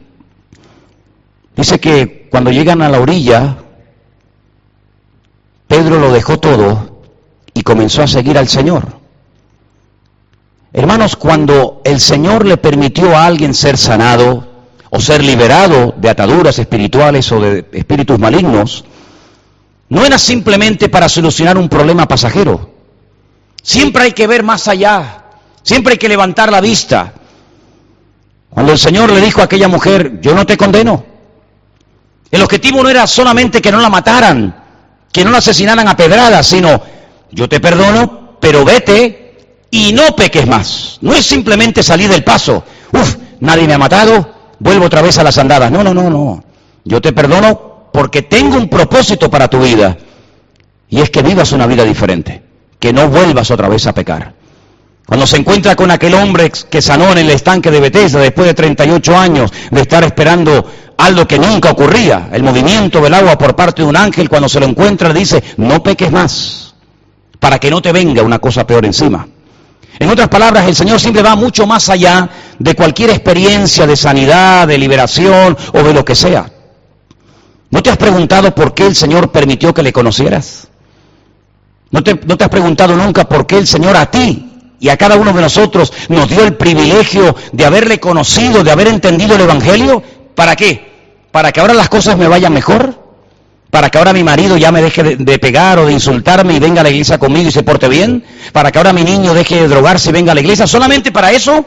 [1.55, 3.57] Dice que cuando llegan a la orilla,
[5.67, 7.01] Pedro lo dejó todo
[7.51, 8.99] y comenzó a seguir al Señor.
[10.73, 14.47] Hermanos, cuando el Señor le permitió a alguien ser sanado
[14.91, 18.85] o ser liberado de ataduras espirituales o de espíritus malignos,
[19.91, 22.71] no era simplemente para solucionar un problema pasajero.
[23.61, 25.25] Siempre hay que ver más allá,
[25.63, 27.13] siempre hay que levantar la vista.
[28.49, 31.03] Cuando el Señor le dijo a aquella mujer, yo no te condeno,
[32.31, 34.63] el objetivo no era solamente que no la mataran,
[35.11, 36.81] que no la asesinaran a pedradas, sino
[37.29, 40.99] yo te perdono, pero vete y no peques más.
[41.01, 45.23] No es simplemente salir del paso, uf, nadie me ha matado, vuelvo otra vez a
[45.25, 45.69] las andadas.
[45.69, 46.43] No, no, no, no.
[46.85, 49.97] Yo te perdono, porque tengo un propósito para tu vida.
[50.89, 52.43] Y es que vivas una vida diferente,
[52.79, 54.33] que no vuelvas otra vez a pecar.
[55.05, 58.53] Cuando se encuentra con aquel hombre que sanó en el estanque de Bethesda después de
[58.53, 60.65] 38 años de estar esperando
[60.97, 64.59] algo que nunca ocurría, el movimiento del agua por parte de un ángel, cuando se
[64.59, 66.75] lo encuentra le dice, no peques más,
[67.39, 69.27] para que no te venga una cosa peor encima.
[69.99, 74.67] En otras palabras, el Señor siempre va mucho más allá de cualquier experiencia de sanidad,
[74.67, 76.49] de liberación o de lo que sea.
[77.71, 80.67] ¿No te has preguntado por qué el Señor permitió que le conocieras?
[81.89, 84.97] ¿No te, ¿No te, has preguntado nunca por qué el Señor a ti y a
[84.97, 89.41] cada uno de nosotros nos dio el privilegio de haberle conocido, de haber entendido el
[89.41, 90.03] Evangelio?
[90.35, 90.91] ¿Para qué?
[91.31, 92.99] ¿Para que ahora las cosas me vayan mejor?
[93.69, 96.59] ¿Para que ahora mi marido ya me deje de, de pegar o de insultarme y
[96.59, 98.25] venga a la iglesia conmigo y se porte bien?
[98.51, 100.67] ¿Para que ahora mi niño deje de drogarse y venga a la iglesia?
[100.67, 101.65] ¿Solamente para eso?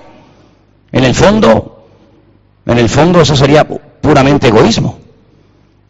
[0.93, 1.89] En el fondo,
[2.67, 5.04] en el fondo eso sería puramente egoísmo.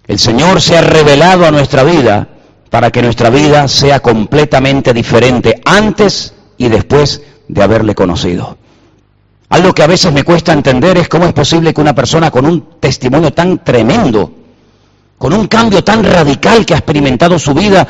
[0.06, 2.28] El Señor se ha revelado a nuestra vida
[2.70, 8.58] para que nuestra vida sea completamente diferente antes y después de haberle conocido.
[9.48, 12.44] Algo que a veces me cuesta entender es cómo es posible que una persona con
[12.46, 14.30] un testimonio tan tremendo,
[15.16, 17.86] con un cambio tan radical que ha experimentado su vida,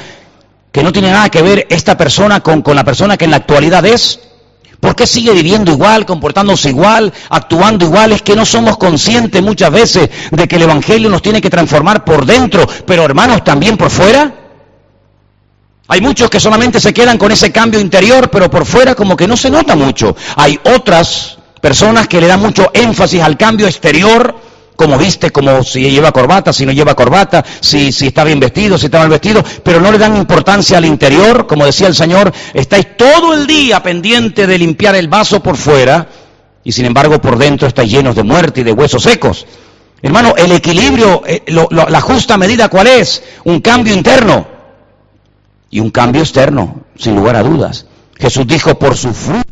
[0.70, 3.38] que no tiene nada que ver esta persona con, con la persona que en la
[3.38, 4.20] actualidad es,
[4.84, 8.12] ¿Por qué sigue viviendo igual, comportándose igual, actuando igual?
[8.12, 12.04] Es que no somos conscientes muchas veces de que el Evangelio nos tiene que transformar
[12.04, 14.30] por dentro, pero hermanos, también por fuera.
[15.88, 19.26] Hay muchos que solamente se quedan con ese cambio interior, pero por fuera como que
[19.26, 20.14] no se nota mucho.
[20.36, 24.38] Hay otras personas que le dan mucho énfasis al cambio exterior,
[24.76, 28.76] como viste, como si lleva corbata, si no lleva corbata, si, si está bien vestido,
[28.76, 32.32] si está mal vestido, pero no le dan importancia al interior, como decía el Señor,
[32.52, 36.08] estáis todo el día pendiente de limpiar el vaso por fuera,
[36.64, 39.46] y sin embargo por dentro estáis llenos de muerte y de huesos secos.
[40.02, 43.22] Hermano, el equilibrio, eh, la justa medida, ¿cuál es?
[43.44, 44.46] Un cambio interno
[45.70, 47.87] y un cambio externo, sin lugar a dudas.
[48.18, 49.44] Jesús dijo, por sus frutos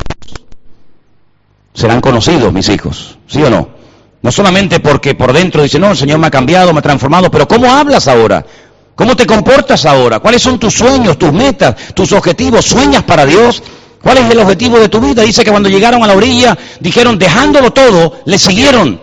[1.74, 3.81] serán conocidos mis hijos, ¿sí o no?
[4.22, 7.30] No solamente porque por dentro dice, no, el Señor me ha cambiado, me ha transformado,
[7.30, 8.46] pero ¿cómo hablas ahora?
[8.94, 10.20] ¿Cómo te comportas ahora?
[10.20, 12.64] ¿Cuáles son tus sueños, tus metas, tus objetivos?
[12.64, 13.62] ¿Sueñas para Dios?
[14.00, 15.22] ¿Cuál es el objetivo de tu vida?
[15.22, 19.00] Dice que cuando llegaron a la orilla, dijeron, dejándolo todo, le siguieron.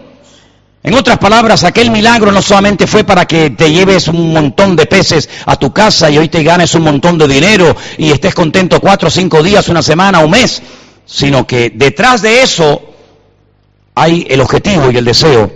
[0.82, 4.86] En otras palabras, aquel milagro no solamente fue para que te lleves un montón de
[4.86, 8.79] peces a tu casa y hoy te ganes un montón de dinero y estés contento
[8.79, 10.62] cuatro o cinco días, una semana, un mes,
[11.05, 12.88] sino que detrás de eso
[13.95, 15.52] hay el objetivo y el deseo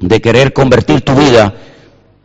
[0.00, 1.54] de querer convertir tu vida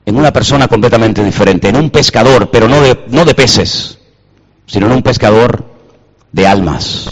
[0.06, 3.98] en una persona completamente diferente, en un pescador, pero no de, peces,
[4.66, 5.66] sino en un pescador
[6.32, 7.10] de almas.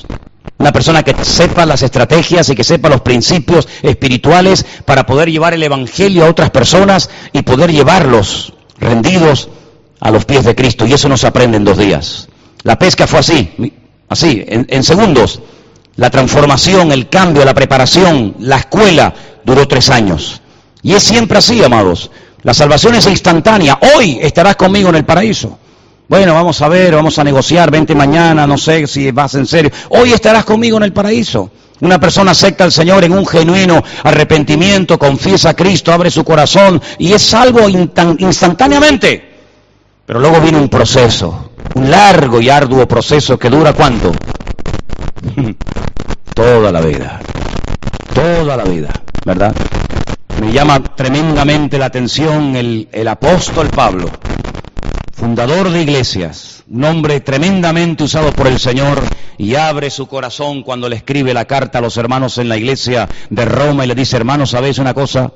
[0.57, 5.53] Una persona que sepa las estrategias y que sepa los principios espirituales para poder llevar
[5.53, 9.49] el Evangelio a otras personas y poder llevarlos rendidos
[9.99, 10.85] a los pies de Cristo.
[10.85, 12.29] Y eso no se aprende en dos días.
[12.61, 13.73] La pesca fue así,
[14.07, 15.41] así, en segundos.
[15.95, 19.13] La transformación, el cambio, la preparación, la escuela
[19.43, 20.41] duró tres años.
[20.81, 22.09] Y es siempre así, amados.
[22.41, 23.79] La salvación es instantánea.
[23.95, 25.59] Hoy estarás conmigo en el paraíso.
[26.09, 29.71] Bueno, vamos a ver, vamos a negociar, vente mañana, no sé si vas en serio.
[29.89, 31.49] Hoy estarás conmigo en el paraíso.
[31.79, 36.81] Una persona acepta al Señor en un genuino arrepentimiento, confiesa a Cristo, abre su corazón
[36.97, 39.31] y es salvo instantáneamente.
[40.05, 44.11] Pero luego viene un proceso, un largo y arduo proceso que dura cuánto?
[46.43, 47.21] Toda la vida.
[48.13, 48.89] Toda la vida.
[49.25, 49.55] ¿verdad?
[50.41, 54.09] Me llama tremendamente la atención el, el apóstol Pablo,
[55.13, 59.01] fundador de iglesias, un hombre tremendamente usado por el Señor
[59.37, 63.07] y abre su corazón cuando le escribe la carta a los hermanos en la iglesia
[63.29, 65.31] de Roma y le dice, hermanos, ¿sabéis una cosa?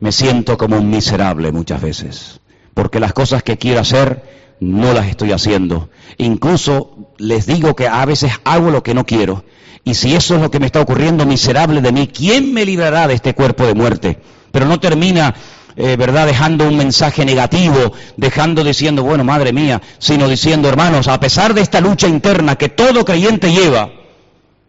[0.00, 2.40] Me siento como un miserable muchas veces,
[2.74, 4.22] porque las cosas que quiero hacer
[4.60, 5.88] no las estoy haciendo.
[6.18, 9.44] Incluso les digo que a veces hago lo que no quiero.
[9.86, 13.06] Y si eso es lo que me está ocurriendo, miserable de mí, ¿quién me librará
[13.06, 14.18] de este cuerpo de muerte?
[14.50, 15.32] Pero no termina
[15.76, 16.26] eh, ¿verdad?
[16.26, 21.60] Dejando un mensaje negativo, dejando diciendo, bueno, madre mía, sino diciendo, hermanos, a pesar de
[21.60, 23.90] esta lucha interna que todo creyente lleva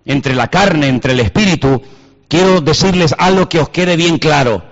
[0.05, 1.82] entre la carne, entre el espíritu,
[2.28, 4.65] quiero decirles algo que os quede bien claro,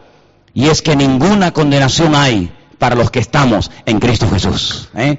[0.53, 4.89] y es que ninguna condenación hay para los que estamos en Cristo Jesús.
[4.95, 5.17] ¿eh?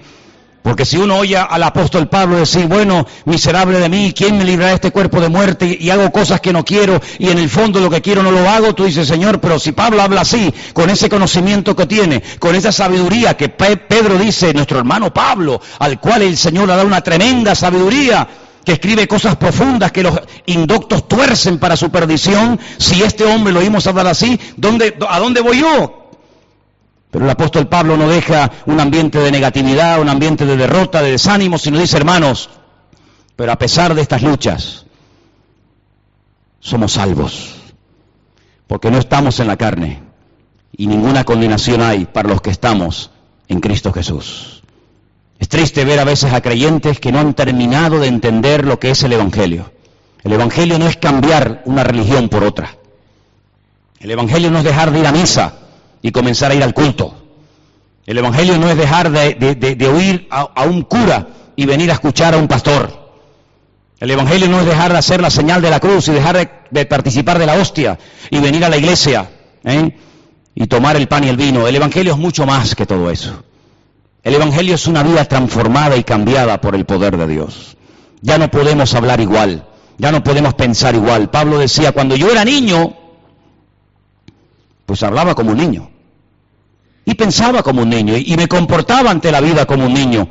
[0.66, 4.70] Porque si uno oye al apóstol Pablo decir, bueno, miserable de mí, ¿quién me librará
[4.70, 5.78] de este cuerpo de muerte?
[5.80, 8.50] Y hago cosas que no quiero y en el fondo lo que quiero no lo
[8.50, 12.56] hago, tú dices, Señor, pero si Pablo habla así, con ese conocimiento que tiene, con
[12.56, 17.00] esa sabiduría que Pedro dice, nuestro hermano Pablo, al cual el Señor le da una
[17.00, 18.26] tremenda sabiduría,
[18.64, 23.60] que escribe cosas profundas que los indoctos tuercen para su perdición, si este hombre lo
[23.60, 26.05] oímos hablar así, ¿dónde, ¿a dónde voy yo?
[27.10, 31.12] Pero el apóstol Pablo no deja un ambiente de negatividad, un ambiente de derrota, de
[31.12, 32.50] desánimo, sino dice, hermanos,
[33.36, 34.86] pero a pesar de estas luchas,
[36.60, 37.54] somos salvos,
[38.66, 40.02] porque no estamos en la carne
[40.76, 43.10] y ninguna condenación hay para los que estamos
[43.48, 44.62] en Cristo Jesús.
[45.38, 48.90] Es triste ver a veces a creyentes que no han terminado de entender lo que
[48.90, 49.70] es el Evangelio.
[50.24, 52.76] El Evangelio no es cambiar una religión por otra.
[54.00, 55.65] El Evangelio no es dejar de ir a misa
[56.06, 57.16] y comenzar a ir al culto.
[58.06, 61.26] El Evangelio no es dejar de, oír a, un cura
[61.56, 63.10] y venir a escuchar a un pastor.
[63.98, 66.86] El Evangelio no es dejar de hacer la señal de la cruz y dejar de,
[66.86, 67.98] participar de la hostia
[68.30, 69.28] y venir a la iglesia
[69.64, 69.96] ¿eh?
[70.54, 71.66] y tomar el pan y el vino.
[71.66, 73.42] El Evangelio es mucho más que todo eso.
[74.22, 77.76] El Evangelio es una vida transformada y cambiada por el poder de Dios.
[78.20, 79.66] Ya no podemos hablar igual,
[79.98, 81.30] ya no podemos pensar igual.
[81.30, 82.94] Pablo decía, cuando yo era niño,
[84.86, 85.95] pues hablaba como un niño.
[87.08, 90.28] Y pensaba como un niño y me comportaba ante la vida como un niño.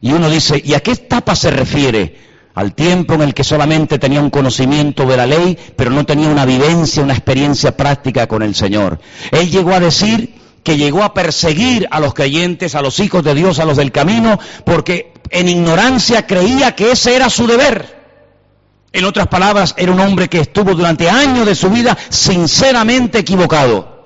[0.00, 2.18] Y uno dice, ¿y a qué etapa se refiere?
[2.56, 6.28] Al tiempo en el que solamente tenía un conocimiento de la ley, pero no tenía
[6.28, 8.98] una vivencia, una experiencia práctica con el Señor.
[9.30, 13.36] Él llegó a decir que llegó a perseguir a los creyentes, a los hijos de
[13.36, 17.96] Dios, a los del camino, porque en ignorancia creía que ese era su deber.
[18.92, 23.97] En otras palabras, era un hombre que estuvo durante años de su vida sinceramente equivocado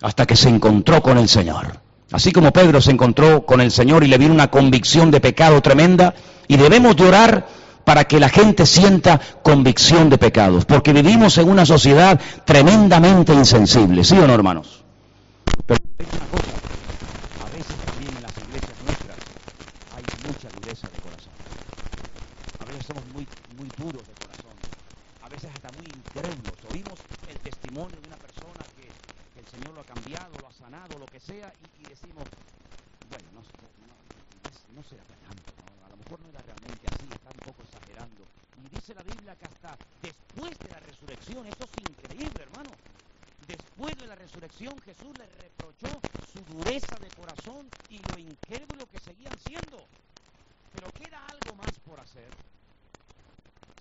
[0.00, 1.80] hasta que se encontró con el Señor.
[2.10, 5.60] Así como Pedro se encontró con el Señor y le vino una convicción de pecado
[5.60, 6.14] tremenda,
[6.46, 7.46] y debemos llorar
[7.84, 14.04] para que la gente sienta convicción de pecados, porque vivimos en una sociedad tremendamente insensible,
[14.04, 14.84] ¿sí o no, hermanos?
[15.66, 16.52] Pero una cosa,
[17.44, 19.16] a veces también en las iglesias nuestras
[19.96, 21.32] hay mucha dureza de corazón.
[22.60, 23.26] A veces somos muy,
[23.58, 24.56] muy duros de corazón,
[25.24, 26.56] a veces hasta muy incrédulos.
[26.72, 28.37] Oímos el testimonio de una persona
[29.50, 32.24] Señor lo ha cambiado, lo ha sanado, lo que sea, y, decimos,
[33.08, 33.42] bueno, no,
[34.74, 35.52] no, será tanto,
[35.84, 38.22] a lo mejor no era realmente así, está un poco exagerando.
[38.60, 42.70] Y dice la Biblia que hasta después de la resurrección, esto es increíble, hermano,
[43.46, 45.88] después de la resurrección Jesús le reprochó
[46.32, 49.78] su dureza de corazón y lo incrédulo que seguían siendo.
[50.74, 52.28] Pero queda algo más por hacer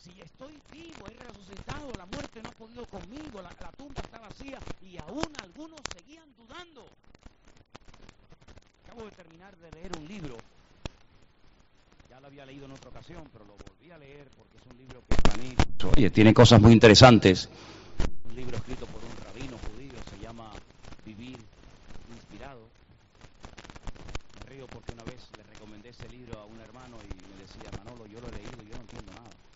[0.07, 4.59] si estoy vivo, he resucitado, la muerte no ha podido conmigo, la, tumba está vacía
[4.81, 6.85] y aún algunos seguían dudando.
[8.85, 10.37] Acabo de terminar de leer un libro,
[12.09, 14.77] ya lo había leído en otra ocasión, pero lo volví a leer porque es un
[14.77, 15.55] libro que para mí,
[15.95, 17.49] oye, tiene cosas muy interesantes.
[18.25, 20.51] Un libro escrito por un rabino judío, se llama
[21.05, 21.37] Vivir
[22.13, 22.67] Inspirado.
[24.39, 27.69] Me río porque una vez le recomendé ese libro a un hermano y me decía,
[27.83, 29.46] Manolo, yo lo he leído y yo no entiendo nada.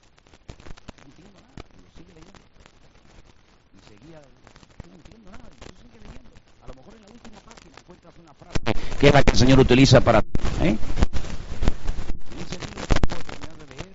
[4.89, 6.31] No entiendo nada, yo sigue leyendo.
[6.63, 8.59] A lo mejor en la última página encuentras una frase
[8.99, 10.19] que es la que el Señor utiliza para...
[10.19, 10.77] ¿eh?
[12.41, 12.85] ese libro
[13.57, 13.93] de leer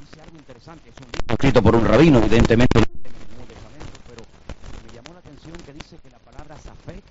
[0.00, 3.94] dice algo interesante, es un libro escrito por un rabino, evidentemente en el Nuevo Testamento,
[4.08, 4.22] pero
[4.82, 7.04] me llamó la atención que dice que la palabra Safek,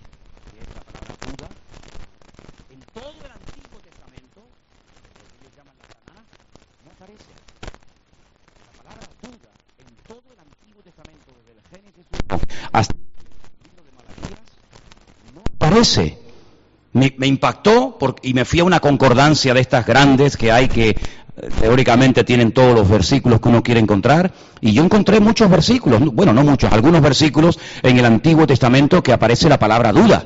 [0.51, 1.47] que es la palabra duda,
[2.76, 6.28] en todo el Antiguo Testamento, lo que ellos llaman la Tanás,
[6.84, 7.32] no aparece.
[8.67, 12.05] La palabra duda en todo el Antiguo Testamento, desde el Génesis
[12.71, 14.47] hasta el libro de Malaquías,
[15.32, 16.24] no aparece.
[17.44, 20.96] Impactó y me fui a una concordancia de estas grandes que hay que eh,
[21.60, 24.32] teóricamente tienen todos los versículos que uno quiere encontrar,
[24.62, 29.12] y yo encontré muchos versículos, bueno, no muchos, algunos versículos en el Antiguo Testamento que
[29.12, 30.24] aparece la palabra duda.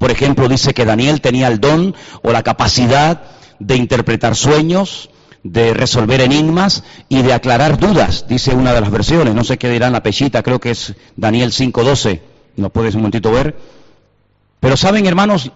[0.00, 3.22] Por ejemplo, dice que Daniel tenía el don o la capacidad
[3.60, 5.10] de interpretar sueños,
[5.44, 9.36] de resolver enigmas y de aclarar dudas, dice una de las versiones.
[9.36, 12.20] No sé qué dirán la pechita, creo que es Daniel 5.12.
[12.56, 13.56] ¿No puedes un momentito ver?
[14.58, 15.52] Pero saben, hermanos,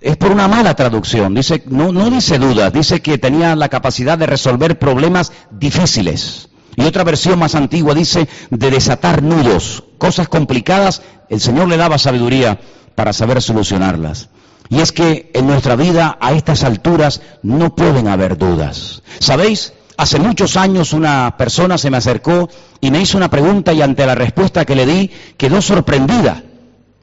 [0.00, 1.34] es por una mala traducción.
[1.34, 6.48] Dice, no, no dice dudas, dice que tenía la capacidad de resolver problemas difíciles.
[6.76, 11.98] Y otra versión más antigua dice de desatar nudos, cosas complicadas, el Señor le daba
[11.98, 12.60] sabiduría
[12.94, 14.30] para saber solucionarlas.
[14.68, 19.02] Y es que en nuestra vida a estas alturas no pueden haber dudas.
[19.18, 19.74] ¿Sabéis?
[19.96, 22.48] Hace muchos años una persona se me acercó
[22.80, 26.42] y me hizo una pregunta y ante la respuesta que le di quedó sorprendida,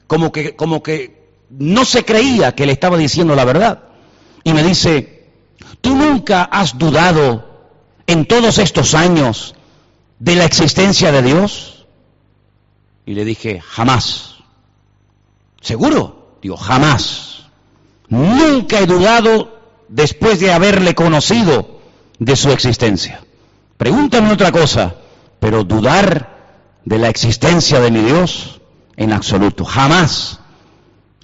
[0.08, 1.17] como que, como que
[1.50, 3.84] no se creía que le estaba diciendo la verdad.
[4.44, 5.30] Y me dice,
[5.80, 7.70] ¿tú nunca has dudado
[8.06, 9.54] en todos estos años
[10.18, 11.86] de la existencia de Dios?
[13.06, 14.36] Y le dije, jamás.
[15.60, 16.38] ¿Seguro?
[16.42, 17.46] Digo, jamás.
[18.08, 21.80] Nunca he dudado después de haberle conocido
[22.18, 23.20] de su existencia.
[23.76, 24.96] Pregúntame otra cosa,
[25.40, 26.36] pero dudar
[26.84, 28.60] de la existencia de mi Dios
[28.96, 29.64] en absoluto.
[29.64, 30.40] Jamás,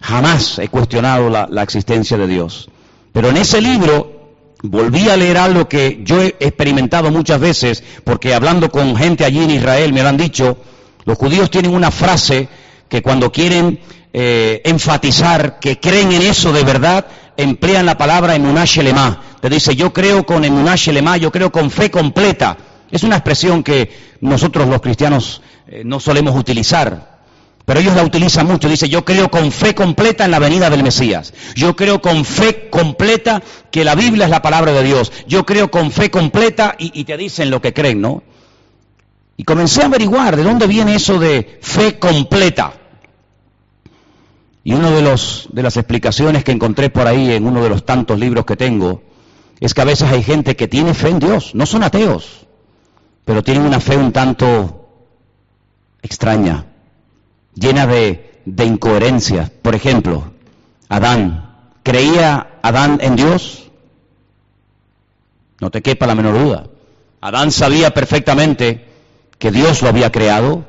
[0.05, 2.69] jamás he cuestionado la, existencia de Dios.
[3.13, 8.35] Pero en ese libro volví a leer algo que yo he experimentado muchas veces, porque
[8.35, 10.59] hablando con gente allí en Israel me lo han dicho,
[11.07, 12.49] los judíos tienen una frase
[12.89, 13.81] que cuando quieren
[14.13, 19.23] eh, enfatizar que creen en eso de verdad, emplean la palabra emuná shelema.
[19.41, 22.59] Te dice, yo creo con emuná shelema, yo creo con fe completa.
[22.91, 27.14] Es una expresión que nosotros los cristianos eh, no solemos utilizar,
[27.65, 28.69] pero ellos la utilizan mucho.
[28.69, 31.33] Dice, yo creo con fe completa en la venida del Mesías.
[31.55, 35.13] Yo creo con fe completa que la Biblia es la palabra de Dios.
[35.27, 38.23] Yo creo con fe completa y, te dicen lo que creen, ¿no?
[39.37, 42.75] Y comencé a averiguar de dónde viene eso de fe completa.
[44.63, 47.85] Y una de, los, de las explicaciones que encontré por ahí en uno de los
[47.85, 49.03] tantos libros que tengo
[49.61, 52.47] es que a veces hay gente que tiene fe en Dios, no son ateos,
[53.25, 54.89] pero tienen una fe un tanto
[56.03, 56.65] extraña,
[57.55, 59.51] llena de, de incoherencias.
[59.51, 60.33] Por ejemplo,
[60.89, 63.71] Adán, ¿creía Adán en Dios?
[65.61, 66.67] No te quepa la menor duda.
[67.21, 68.85] Adán sabía perfectamente
[69.39, 70.65] que Dios lo había creado,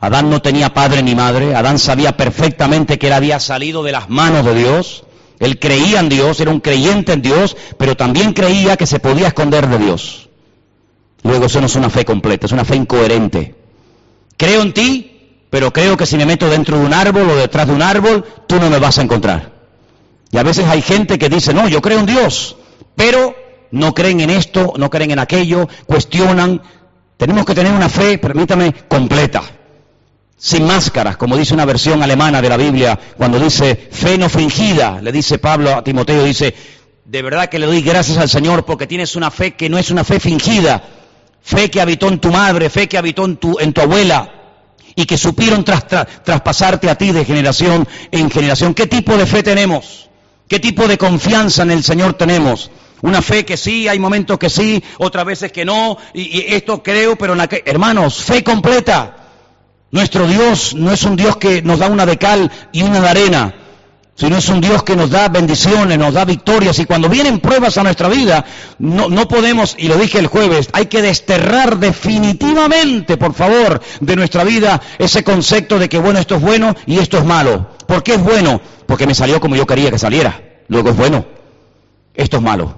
[0.00, 4.08] Adán no tenía padre ni madre, Adán sabía perfectamente que él había salido de las
[4.08, 5.04] manos de Dios,
[5.40, 9.28] él creía en Dios, era un creyente en Dios, pero también creía que se podía
[9.28, 10.28] esconder de Dios.
[11.22, 13.54] Luego eso no es una fe completa, es una fe incoherente.
[14.36, 15.17] Creo en ti,
[15.50, 18.24] pero creo que si me meto dentro de un árbol o detrás de un árbol,
[18.46, 19.52] tú no me vas a encontrar.
[20.30, 22.56] Y a veces hay gente que dice, no, yo creo en Dios,
[22.94, 23.34] pero
[23.70, 26.60] no creen en esto, no creen en aquello, cuestionan.
[27.16, 29.42] Tenemos que tener una fe, permítame, completa
[30.40, 35.00] sin máscaras, como dice una versión alemana de la Biblia, cuando dice fe no fingida,
[35.02, 36.54] le dice Pablo a Timoteo, dice,
[37.04, 39.90] de verdad que le doy gracias al Señor porque tienes una fe que no es
[39.90, 40.80] una fe fingida,
[41.42, 44.37] fe que habitó en tu madre, fe que habitó en tu, en tu abuela
[44.98, 48.74] y que supieron traspasarte a ti de generación en generación.
[48.74, 50.10] ¿Qué tipo de fe tenemos?
[50.48, 52.68] ¿Qué tipo de confianza en el Señor tenemos?
[53.02, 57.14] Una fe que sí, hay momentos que sí, otras veces que no, y, esto creo,
[57.14, 59.18] pero en la que, hermanos, fe completa.
[59.92, 63.08] Nuestro Dios no es un Dios que nos da una de cal y una de
[63.08, 63.54] arena,
[64.18, 66.76] sino es un Dios que nos da bendiciones, nos da victorias.
[66.80, 68.44] Y cuando vienen pruebas a nuestra vida,
[68.80, 74.16] no, no podemos, y lo dije el jueves, hay que desterrar definitivamente, por favor, de
[74.16, 77.68] nuestra vida ese concepto de que, bueno, esto es bueno y esto es malo.
[77.86, 78.60] ¿Por qué es bueno?
[78.86, 80.42] Porque me salió como yo quería que saliera.
[80.66, 81.24] Luego es bueno.
[82.12, 82.76] Esto es malo.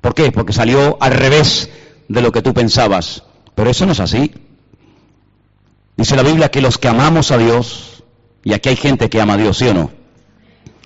[0.00, 0.32] ¿Por qué?
[0.32, 1.70] Porque salió al revés
[2.08, 3.22] de lo que tú pensabas.
[3.54, 4.32] Pero eso no es así.
[5.96, 8.02] Dice la Biblia que los que amamos a Dios,
[8.42, 9.95] y aquí hay gente que ama a Dios, ¿sí o no?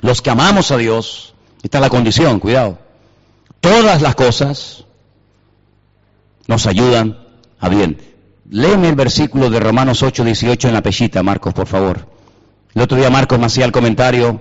[0.00, 2.78] Los que amamos a Dios, esta es la condición, cuidado.
[3.60, 4.84] Todas las cosas
[6.46, 7.18] nos ayudan
[7.58, 7.98] a bien.
[8.48, 12.08] Léeme el versículo de Romanos 8, 18 en la pellita, Marcos, por favor.
[12.74, 14.40] El otro día Marcos me hacía el comentario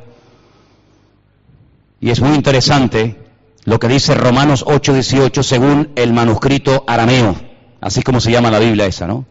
[1.99, 3.18] y es muy interesante
[3.66, 7.36] lo que dice Romanos 8, 18 según el manuscrito arameo,
[7.82, 9.26] así como se llama la Biblia esa, ¿no?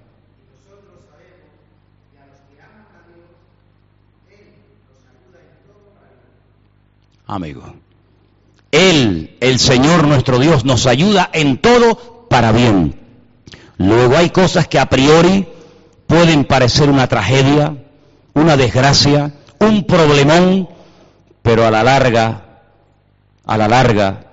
[7.28, 7.62] Amigo.
[8.72, 12.98] Él, el Señor nuestro Dios, nos ayuda en todo para bien.
[13.76, 15.46] Luego hay cosas que a priori
[16.06, 17.76] pueden parecer una tragedia,
[18.34, 20.68] una desgracia, un problemón,
[21.42, 22.62] pero a la larga,
[23.46, 24.24] a la larga,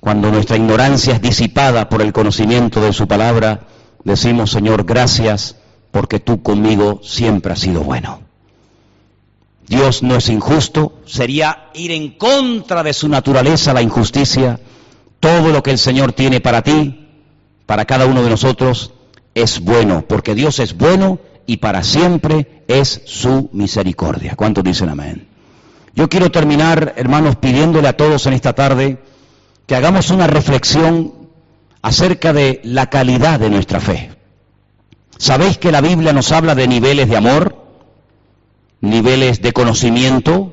[0.00, 3.60] cuando nuestra ignorancia es disipada por el conocimiento de su palabra,
[4.04, 5.56] decimos, Señor, gracias
[5.90, 8.31] porque tú conmigo siempre has sido bueno.
[9.68, 14.60] Dios no es injusto, sería ir en contra de su naturaleza la injusticia.
[15.20, 17.08] Todo lo que el Señor tiene para ti,
[17.66, 18.92] para cada uno de nosotros,
[19.34, 24.34] es bueno, porque Dios es bueno y para siempre es su misericordia.
[24.36, 25.28] ¿Cuántos dicen amén?
[25.94, 28.98] Yo quiero terminar, hermanos, pidiéndole a todos en esta tarde
[29.66, 31.12] que hagamos una reflexión
[31.82, 34.12] acerca de la calidad de nuestra fe.
[35.18, 37.61] ¿Sabéis que la Biblia nos habla de niveles de amor,
[38.82, 40.52] niveles de conocimiento?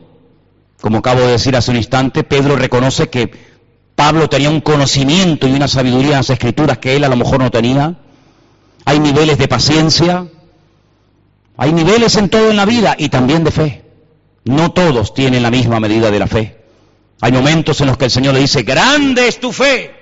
[0.80, 3.30] Como acabo de decir hace un instante, Pedro reconoce que
[3.96, 7.42] Pablo tenía un conocimiento y una sabiduría en las escrituras que él a lo mejor
[7.42, 7.96] no tenía.
[8.86, 10.26] Hay niveles de paciencia,
[11.58, 13.84] hay niveles en todo en la vida y también de fe.
[14.46, 16.58] No todos tienen la misma medida de la fe.
[17.20, 19.94] Hay momentos en los que el Señor le dice, grande es tu fe.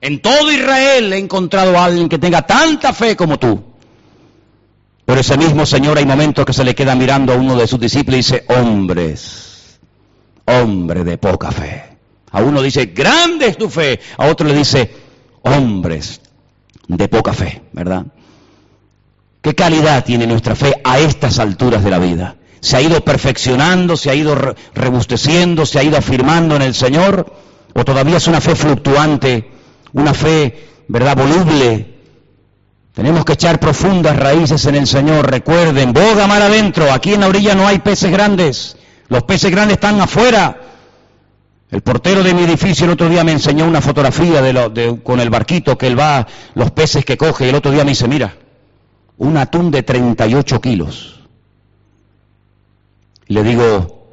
[0.00, 3.71] En todo Israel he encontrado a alguien que tenga tanta fe como tú.
[5.12, 7.78] Pero ese mismo Señor hay momentos que se le queda mirando a uno de sus
[7.78, 9.78] discípulos y dice, hombres,
[10.46, 11.98] hombre de poca fe.
[12.30, 14.00] A uno dice, grande es tu fe.
[14.16, 14.90] A otro le dice,
[15.42, 16.22] hombres
[16.88, 18.06] de poca fe, ¿verdad?
[19.42, 22.36] ¿Qué calidad tiene nuestra fe a estas alturas de la vida?
[22.60, 24.34] ¿Se ha ido perfeccionando, se ha ido
[24.72, 27.30] rebusteciendo, se ha ido afirmando en el Señor?
[27.74, 29.50] ¿O todavía es una fe fluctuante
[29.92, 31.91] una fe, ¿verdad?, voluble.
[32.92, 35.30] Tenemos que echar profundas raíces en el Señor.
[35.30, 36.92] Recuerden, boga mar adentro.
[36.92, 38.76] Aquí en la orilla no hay peces grandes.
[39.08, 40.60] Los peces grandes están afuera.
[41.70, 45.30] El portero de mi edificio el otro día me enseñó una fotografía de con el
[45.30, 47.46] barquito que él va, los peces que coge.
[47.46, 48.34] Y el otro día me dice, mira,
[49.16, 51.20] un atún de 38 kilos.
[53.26, 54.04] Le digo,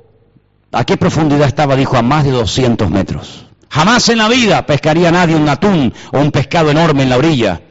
[0.71, 1.75] ¿a qué profundidad estaba?
[1.75, 3.45] Dijo, a más de 200 metros.
[3.69, 7.61] Jamás en la vida pescaría nadie un atún o un pescado enorme en la orilla.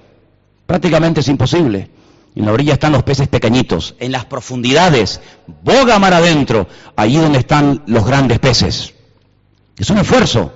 [0.69, 1.89] Prácticamente es imposible.
[2.37, 3.95] En la orilla están los peces pequeñitos.
[3.99, 5.19] En las profundidades,
[5.63, 8.93] boga mar adentro, allí donde están los grandes peces.
[9.79, 10.53] Es un esfuerzo.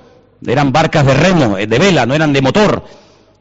[0.46, 2.84] Eran barcas de remo, eh, de vela, no eran de motor.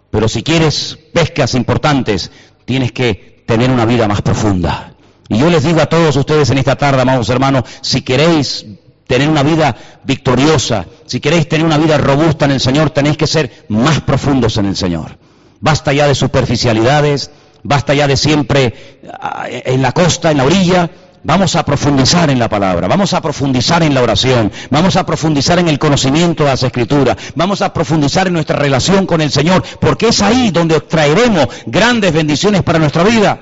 [0.10, 2.32] Pero si quieres pescas importantes,
[2.64, 4.94] tienes que tener una vida más profunda.
[5.28, 8.66] Y yo les digo a todos ustedes en esta tarde, amados hermanos, si queréis
[9.08, 13.28] tener una vida victoriosa, si queréis tener una vida robusta en el Señor, tenéis que
[13.28, 15.18] ser más profundos en el Señor.
[15.62, 17.32] Basta ya de superficialidades,
[17.64, 20.90] basta ya de siempre ah, en la costa, en la orilla.
[21.24, 25.60] Vamos a profundizar en la palabra, vamos a profundizar en la oración, vamos a profundizar
[25.60, 29.64] en el conocimiento de las escrituras, vamos a profundizar en nuestra relación con el Señor,
[29.80, 33.40] porque es ahí donde traeremos grandes bendiciones para nuestra vida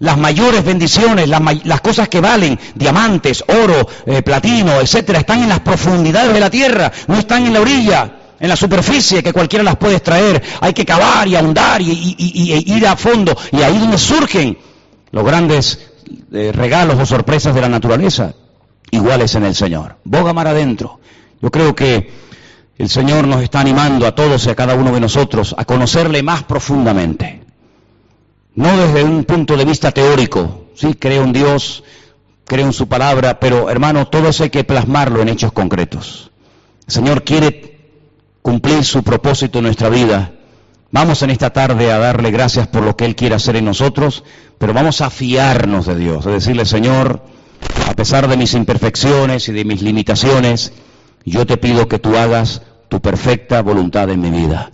[0.00, 5.60] las mayores bendiciones, las, cosas que valen, diamantes, oro, eh, platino, etcétera, están en las
[5.60, 9.76] profundidades de la tierra, no están en la orilla, en la superficie que cualquiera las
[9.76, 10.42] puede extraer.
[10.60, 12.16] Hay que cavar y ahondar y,
[12.66, 13.36] ir a fondo.
[13.52, 14.58] Y ahí donde surgen
[15.12, 15.92] los grandes
[16.32, 18.34] eh, regalos o sorpresas de la naturaleza,
[18.90, 19.96] iguales en el Señor.
[20.04, 20.98] Boga mar adentro.
[21.40, 22.10] Yo creo que
[22.78, 26.22] el Señor nos está animando a todos y a cada uno de nosotros a conocerle
[26.22, 27.40] más profundamente
[28.54, 31.84] no desde un punto de vista teórico, sí, creo en Dios,
[32.44, 36.30] creo en su palabra, pero hermano, todo eso hay que plasmarlo en hechos concretos.
[36.86, 37.79] El Señor quiere
[38.42, 40.32] cumplir su propósito en nuestra vida.
[40.90, 44.24] Vamos en esta tarde a darle gracias por lo que Él quiere hacer en nosotros,
[44.58, 47.22] pero vamos a fiarnos de Dios, a decirle, Señor,
[47.86, 50.72] a pesar de mis imperfecciones y de mis limitaciones,
[51.24, 54.72] yo te pido que tú hagas tu perfecta voluntad en mi vida.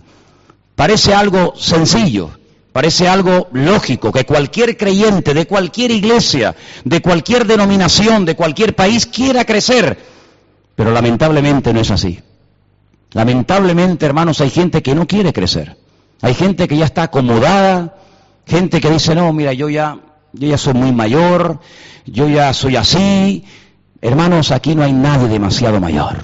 [0.75, 2.31] Parece algo sencillo,
[2.77, 6.55] Parece algo lógico que cualquier creyente de cualquier iglesia,
[6.85, 9.97] de cualquier denominación, de cualquier país quiera crecer,
[10.75, 12.19] pero lamentablemente no es así.
[13.13, 15.77] Lamentablemente, hermanos, hay gente que no quiere crecer.
[16.21, 17.95] Hay gente que ya está acomodada,
[18.45, 19.99] gente que dice, no, mira, yo ya,
[20.33, 21.59] yo ya soy muy mayor,
[22.05, 23.45] yo ya soy así.
[24.01, 26.17] Hermanos, aquí no hay nadie demasiado mayor.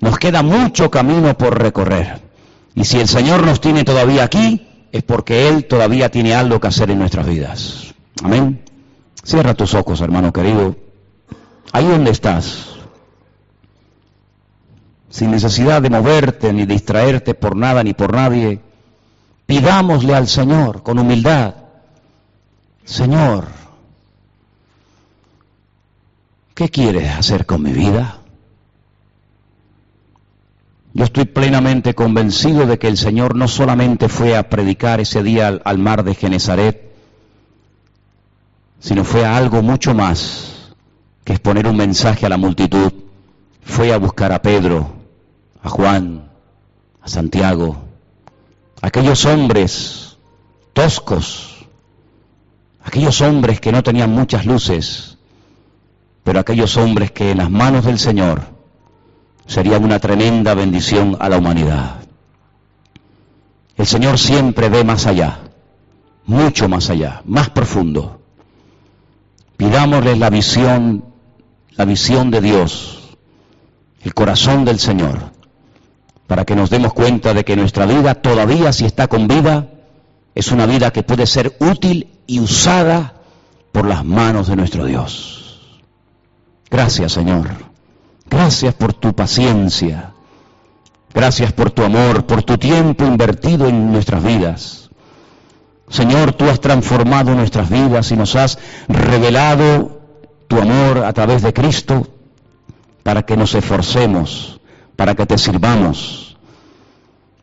[0.00, 2.20] Nos queda mucho camino por recorrer.
[2.74, 6.68] Y si el Señor nos tiene todavía aquí, es porque Él todavía tiene algo que
[6.68, 7.94] hacer en nuestras vidas.
[8.22, 8.64] Amén.
[9.22, 10.76] Cierra tus ojos, hermano querido.
[11.72, 12.71] Ahí donde estás.
[15.12, 18.60] Sin necesidad de moverte ni distraerte por nada ni por nadie.
[19.44, 21.54] Pidámosle al Señor con humildad.
[22.86, 23.48] Señor,
[26.54, 28.20] ¿qué quieres hacer con mi vida?
[30.94, 35.60] Yo estoy plenamente convencido de que el Señor no solamente fue a predicar ese día
[35.62, 36.90] al, mar de Genezaret,
[38.80, 40.48] sino fue a algo mucho más.
[41.22, 42.90] que exponer un mensaje a la multitud,
[43.62, 45.01] fue a buscar a Pedro,
[45.62, 46.28] a Juan,
[47.00, 47.76] a Santiago,
[48.80, 50.18] aquellos hombres
[50.72, 51.66] toscos,
[52.84, 55.18] aquellos hombres que no tenían muchas luces,
[56.24, 58.42] pero aquellos hombres que en las manos del Señor
[59.46, 61.96] serían una tremenda bendición a la humanidad.
[63.76, 65.40] El Señor siempre ve más allá,
[66.26, 68.20] mucho más allá, más profundo.
[69.56, 71.04] Pidámosle la visión,
[71.72, 73.16] la visión de Dios,
[74.02, 75.32] el corazón del Señor,
[76.32, 79.68] para que nos demos cuenta de que nuestra vida todavía si está con vida,
[80.34, 83.16] es una vida que puede ser útil y usada
[83.70, 85.82] por las manos de nuestro Dios.
[86.70, 87.50] Gracias, Señor.
[88.30, 90.14] Gracias por tu paciencia.
[91.12, 94.90] Gracias por tu amor, por tu tiempo invertido en nuestras vidas.
[95.90, 98.58] Señor, tú has transformado nuestras vidas y nos has
[98.88, 100.00] revelado
[100.48, 102.06] tu amor a través de Cristo
[103.02, 104.61] para que nos esforcemos,
[104.96, 106.36] para que te sirvamos,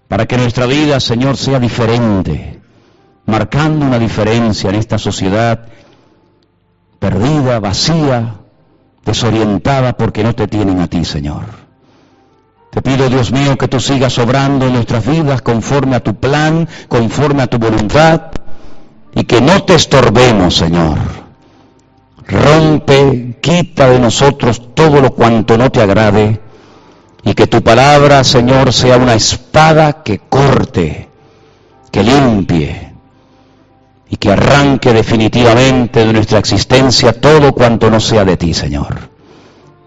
[0.08, 2.60] para que nuestra vida, Señor, sea diferente,
[3.26, 5.68] marcando una diferencia en esta sociedad
[7.00, 8.36] perdida, vacía,
[9.06, 11.46] desorientada porque no te tienen a ti, Señor.
[12.72, 16.68] Te pido, Dios mío, que tú sigas obrando en nuestras vidas conforme a tu plan,
[16.88, 18.32] conforme a tu voluntad,
[19.16, 20.98] y que no te estorbemos, Señor.
[22.28, 26.40] Rompe, quita de nosotros todo lo cuanto no te agrade,
[27.24, 31.10] y que tu palabra, Señor, sea una espada que corte,
[31.92, 32.90] que limpie,
[34.10, 38.98] y que arranque definitivamente de nuestra existencia todo cuanto no sea de ti, Señor.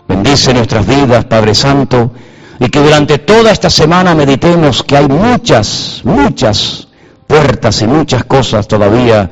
[0.07, 2.12] Bendice nuestras vidas, Padre Santo,
[2.61, 6.87] y que durante toda esta semana meditemos que hay muchas, muchas
[7.26, 9.28] puertas y muchas cosas todavía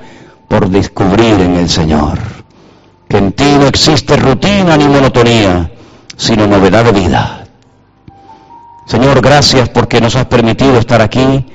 [0.49, 2.19] por descubrir en el Señor.
[3.09, 5.71] Que en ti no existe rutina ni monotonía,
[6.17, 7.40] sino novedad de vida.
[8.91, 11.47] Señor, gracias porque nos has permitido estar aquí.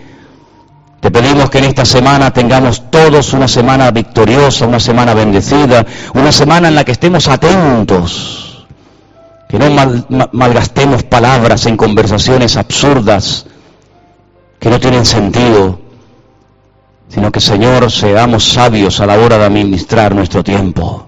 [1.01, 6.31] Te pedimos que en esta semana tengamos todos una semana victoriosa, una semana bendecida, una
[6.31, 8.65] semana en la que estemos atentos
[9.49, 9.67] que no
[10.31, 13.45] malgastemos palabras en conversaciones absurdas
[14.57, 15.77] que no tienen sentido,
[17.09, 21.05] sino que Señor seamos sabios a la hora de administrar nuestro tiempo.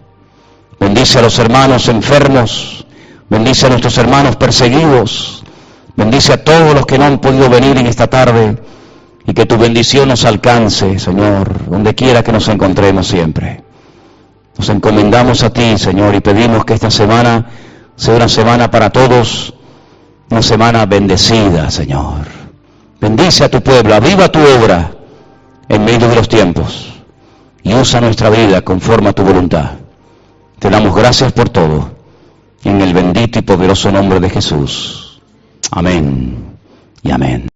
[0.77, 2.85] Bendice a los hermanos enfermos,
[3.29, 5.36] bendice a nuestros hermanos perseguidos,
[5.97, 8.57] bendice a todos los que no han podido venir en esta tarde
[9.25, 13.63] y que tu bendición nos alcance, Señor, donde quiera que nos encontremos siempre.
[14.57, 17.45] Nos encomendamos a ti, Señor, y pedimos que esta semana
[17.95, 19.53] sea una semana para todos,
[20.29, 22.25] una semana bendecida, Señor.
[23.01, 24.91] Bendice a tu pueblo, aviva tu obra
[25.67, 26.93] en medio de los tiempos
[27.63, 29.71] y usa nuestra vida conforme a tu voluntad.
[30.59, 31.91] Te damos gracias por todo,
[32.63, 35.06] en el bendito y poderoso nombre de Jesús.
[35.71, 36.57] Amén
[37.03, 37.47] y amén.